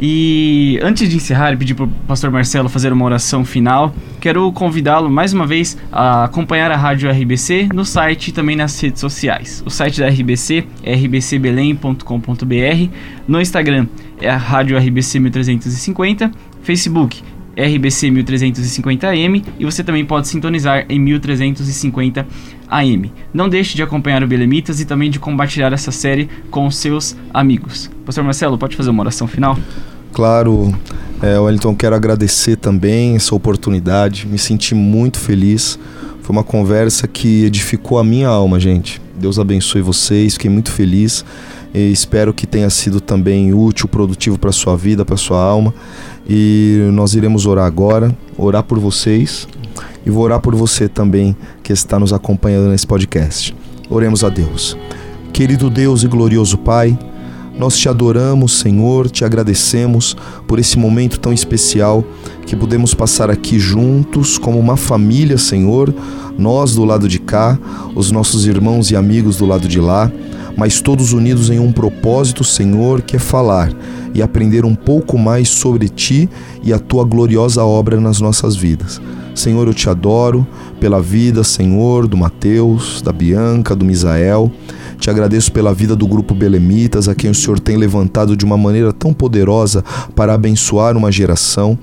E 0.00 0.78
antes 0.82 1.08
de 1.08 1.16
encerrar 1.16 1.52
e 1.52 1.56
pedir 1.56 1.74
para 1.74 1.84
o 1.84 1.88
pastor 1.88 2.30
Marcelo 2.30 2.68
fazer 2.68 2.92
uma 2.92 3.04
oração 3.04 3.44
final, 3.44 3.94
quero 4.20 4.50
convidá-lo 4.52 5.08
mais 5.08 5.32
uma 5.32 5.46
vez 5.46 5.78
a 5.92 6.24
acompanhar 6.24 6.70
a 6.70 6.76
Rádio 6.76 7.10
RBC 7.10 7.68
no 7.72 7.84
site 7.84 8.28
e 8.28 8.32
também 8.32 8.56
nas 8.56 8.78
redes 8.80 9.00
sociais. 9.00 9.62
O 9.64 9.70
site 9.70 10.00
da 10.00 10.08
RBC 10.08 10.66
é 10.82 10.94
rbcbelém.com.br, 10.94 12.88
no 13.28 13.40
Instagram 13.40 13.86
é 14.20 14.28
a 14.28 14.36
Rádio 14.36 14.76
RBC 14.76 15.20
1350, 15.20 16.30
Facebook 16.62 17.22
RBC 17.56 18.10
1350AM 18.10 19.44
e 19.58 19.64
você 19.64 19.84
também 19.84 20.04
pode 20.04 20.28
sintonizar 20.28 20.84
em 20.88 20.98
1350 20.98 22.26
AM. 22.74 23.12
Não 23.32 23.48
deixe 23.48 23.76
de 23.76 23.82
acompanhar 23.82 24.22
o 24.24 24.26
Belemitas 24.26 24.80
e 24.80 24.84
também 24.84 25.10
de 25.10 25.20
compartilhar 25.20 25.72
essa 25.72 25.92
série 25.92 26.28
com 26.50 26.68
seus 26.70 27.16
amigos. 27.32 27.90
Pastor 28.04 28.24
Marcelo, 28.24 28.58
pode 28.58 28.76
fazer 28.76 28.90
uma 28.90 29.02
oração 29.02 29.28
final? 29.28 29.56
Claro, 30.12 30.74
é, 31.22 31.38
Wellington, 31.38 31.74
quero 31.74 31.94
agradecer 31.94 32.56
também 32.56 33.14
essa 33.14 33.34
oportunidade. 33.34 34.26
Me 34.26 34.38
senti 34.38 34.74
muito 34.74 35.18
feliz. 35.18 35.78
Foi 36.22 36.34
uma 36.34 36.44
conversa 36.44 37.06
que 37.06 37.44
edificou 37.44 37.98
a 37.98 38.04
minha 38.04 38.28
alma, 38.28 38.58
gente. 38.58 39.00
Deus 39.16 39.38
abençoe 39.38 39.80
vocês. 39.80 40.34
Fiquei 40.34 40.50
muito 40.50 40.72
feliz. 40.72 41.24
E 41.72 41.92
espero 41.92 42.34
que 42.34 42.46
tenha 42.46 42.70
sido 42.70 43.00
também 43.00 43.52
útil, 43.52 43.88
produtivo 43.88 44.38
para 44.38 44.52
sua 44.52 44.76
vida, 44.76 45.04
para 45.04 45.16
sua 45.16 45.40
alma. 45.40 45.74
E 46.28 46.88
nós 46.92 47.14
iremos 47.14 47.46
orar 47.46 47.66
agora, 47.66 48.16
orar 48.36 48.62
por 48.62 48.78
vocês 48.78 49.46
e 50.04 50.10
vou 50.10 50.24
orar 50.24 50.40
por 50.40 50.54
você 50.54 50.88
também 50.88 51.36
que 51.62 51.72
está 51.72 51.98
nos 51.98 52.12
acompanhando 52.12 52.70
nesse 52.70 52.86
podcast. 52.86 53.54
Oremos 53.88 54.24
a 54.24 54.28
Deus. 54.28 54.76
Querido 55.32 55.68
Deus 55.68 56.02
e 56.02 56.08
glorioso 56.08 56.56
Pai, 56.58 56.98
nós 57.58 57.76
te 57.78 57.88
adoramos, 57.88 58.58
Senhor, 58.58 59.08
te 59.08 59.24
agradecemos 59.24 60.16
por 60.46 60.58
esse 60.58 60.78
momento 60.78 61.20
tão 61.20 61.32
especial 61.32 62.04
que 62.46 62.56
podemos 62.56 62.94
passar 62.94 63.30
aqui 63.30 63.58
juntos 63.58 64.38
como 64.38 64.58
uma 64.58 64.76
família, 64.76 65.38
Senhor, 65.38 65.94
nós 66.36 66.74
do 66.74 66.84
lado 66.84 67.08
de 67.08 67.18
cá, 67.20 67.58
os 67.94 68.10
nossos 68.10 68.46
irmãos 68.46 68.90
e 68.90 68.96
amigos 68.96 69.36
do 69.36 69.46
lado 69.46 69.68
de 69.68 69.80
lá, 69.80 70.10
mas 70.56 70.80
todos 70.80 71.12
unidos 71.12 71.48
em 71.48 71.60
um 71.60 71.72
propósito, 71.72 72.42
Senhor, 72.42 73.02
que 73.02 73.16
é 73.16 73.20
falar 73.20 73.72
e 74.12 74.22
aprender 74.22 74.64
um 74.64 74.74
pouco 74.74 75.16
mais 75.16 75.48
sobre 75.48 75.88
ti 75.88 76.28
e 76.62 76.72
a 76.72 76.78
tua 76.78 77.04
gloriosa 77.04 77.64
obra 77.64 78.00
nas 78.00 78.20
nossas 78.20 78.56
vidas. 78.56 79.00
Senhor, 79.34 79.66
eu 79.66 79.74
te 79.74 79.90
adoro 79.90 80.46
pela 80.78 81.00
vida, 81.00 81.42
Senhor, 81.42 82.06
do 82.06 82.16
Mateus, 82.16 83.02
da 83.02 83.12
Bianca, 83.12 83.74
do 83.74 83.84
Misael. 83.84 84.50
Te 84.98 85.10
agradeço 85.10 85.50
pela 85.50 85.74
vida 85.74 85.96
do 85.96 86.06
grupo 86.06 86.34
Belemitas, 86.34 87.08
a 87.08 87.14
quem 87.14 87.30
o 87.30 87.34
Senhor 87.34 87.58
tem 87.58 87.76
levantado 87.76 88.36
de 88.36 88.44
uma 88.44 88.56
maneira 88.56 88.92
tão 88.92 89.12
poderosa 89.12 89.84
para 90.14 90.32
abençoar 90.34 90.96
uma 90.96 91.10
geração. 91.10 91.78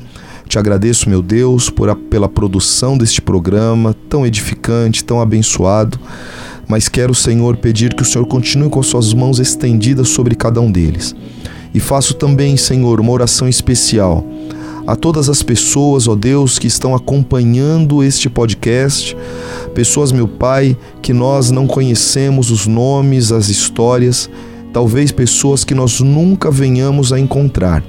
Te 0.47 0.57
agradeço, 0.57 1.09
meu 1.09 1.21
Deus, 1.21 1.69
por 1.69 1.89
a, 1.89 1.95
pela 1.95 2.27
produção 2.27 2.97
deste 2.97 3.21
programa 3.21 3.95
tão 4.09 4.25
edificante, 4.25 5.03
tão 5.03 5.21
abençoado. 5.21 5.99
Mas 6.67 6.87
quero, 6.87 7.13
Senhor, 7.13 7.57
pedir 7.57 7.93
que 7.93 8.01
o 8.01 8.05
Senhor 8.05 8.25
continue 8.25 8.69
com 8.69 8.81
suas 8.81 9.13
mãos 9.13 9.39
estendidas 9.39 10.09
sobre 10.09 10.35
cada 10.35 10.61
um 10.61 10.71
deles. 10.71 11.13
E 11.73 11.79
faço 11.79 12.13
também, 12.13 12.55
Senhor, 12.57 12.99
uma 12.99 13.11
oração 13.11 13.47
especial 13.47 14.25
a 14.91 14.95
todas 14.97 15.29
as 15.29 15.41
pessoas, 15.41 16.05
ó 16.05 16.15
Deus, 16.15 16.59
que 16.59 16.67
estão 16.67 16.93
acompanhando 16.93 18.03
este 18.03 18.29
podcast, 18.29 19.15
pessoas, 19.73 20.11
meu 20.11 20.27
Pai, 20.27 20.75
que 21.01 21.13
nós 21.13 21.49
não 21.49 21.65
conhecemos 21.65 22.51
os 22.51 22.67
nomes, 22.67 23.31
as 23.31 23.47
histórias, 23.47 24.29
talvez 24.73 25.09
pessoas 25.09 25.63
que 25.63 25.73
nós 25.73 26.01
nunca 26.01 26.51
venhamos 26.51 27.13
a 27.13 27.17
encontrar, 27.17 27.81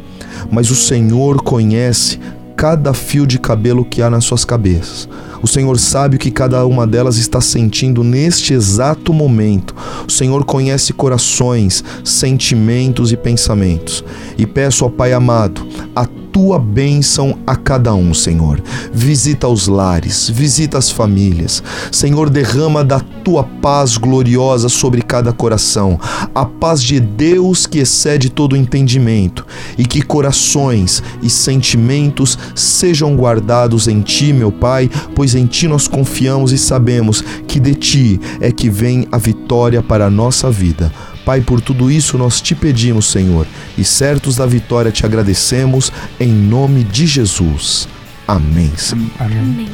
mas 0.49 0.71
o 0.71 0.77
Senhor 0.77 1.43
conhece 1.43 2.21
cada 2.55 2.95
fio 2.95 3.27
de 3.27 3.41
cabelo 3.41 3.85
que 3.85 4.01
há 4.01 4.09
nas 4.09 4.25
suas 4.25 4.45
cabeças. 4.45 5.09
O 5.43 5.49
Senhor 5.49 5.79
sabe 5.79 6.17
o 6.17 6.19
que 6.19 6.31
cada 6.31 6.65
uma 6.65 6.87
delas 6.87 7.17
está 7.17 7.41
sentindo 7.41 8.05
neste 8.05 8.55
exato 8.55 9.13
momento. 9.13 9.75
O 10.07 10.11
Senhor 10.11 10.45
conhece 10.45 10.93
corações, 10.93 11.83
sentimentos 12.05 13.11
e 13.11 13.17
pensamentos. 13.17 14.05
E 14.39 14.47
peço 14.47 14.85
ao 14.85 14.91
Pai 14.91 15.13
amado, 15.13 15.67
a 15.97 16.07
tua 16.33 16.59
bênção 16.59 17.39
a 17.47 17.55
cada 17.55 17.95
um, 17.95 18.15
Senhor. 18.15 18.61
Visita 18.93 19.47
os 19.47 19.69
lares, 19.69 20.31
visita 20.31 20.79
as 20.79 20.91
famílias. 20.91 21.63
Senhor, 21.93 22.31
derrama 22.31 22.83
da 22.83 22.99
tua 23.23 23.45
paz 23.45 23.99
gloriosa 23.99 24.69
sobre 24.69 25.03
cada 25.03 25.33
coração. 25.33 26.01
A 26.35 26.45
paz 26.47 26.83
de 26.83 26.99
Deus 26.99 27.67
que 27.67 27.79
excede 27.79 28.31
todo 28.31 28.57
entendimento. 28.57 29.47
E 29.77 29.85
que 29.85 30.01
corações 30.01 31.03
e 31.23 31.29
sentimentos 31.29 32.39
sejam 32.55 33.15
guardados 33.15 33.87
em 33.87 34.01
ti, 34.01 34.33
meu 34.33 34.51
Pai, 34.51 34.91
pois 35.33 35.35
em 35.35 35.47
ti 35.47 35.67
nós 35.67 35.89
confiamos 35.89 36.53
e 36.53 36.59
sabemos 36.59 37.23
que 37.47 37.59
de 37.59 37.75
ti 37.75 38.21
é 38.41 38.53
que 38.53 38.69
vem 38.69 39.07
a 39.11 39.17
vitória 39.17 39.83
para 39.83 40.07
a 40.07 40.11
nossa 40.11 40.51
vida. 40.51 40.93
Pai, 41.25 41.41
por 41.41 41.61
tudo 41.61 41.91
isso 41.91 42.19
nós 42.19 42.41
te 42.41 42.55
pedimos, 42.55 43.11
Senhor, 43.11 43.47
e 43.79 43.85
certos 43.85 44.37
da 44.37 44.47
vitória 44.47 44.91
te 44.91 45.07
agradecemos, 45.07 45.93
em 46.21 46.29
nome 46.29 46.85
de 46.85 47.07
Jesus. 47.07 47.89
Amém. 48.27 48.73
Senhor. 48.77 49.11
Amém. 49.19 49.39
Amém. 49.39 49.69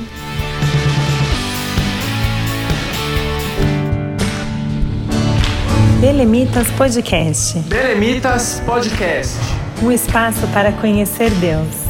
Belemitas 6.01 6.68
Podcast 6.77 7.59
Belemitas 7.61 8.62
Podcast. 8.64 9.35
um 9.83 9.90
espaço 9.90 10.47
para 10.53 10.71
conhecer 10.73 11.31
Deus. 11.33 11.88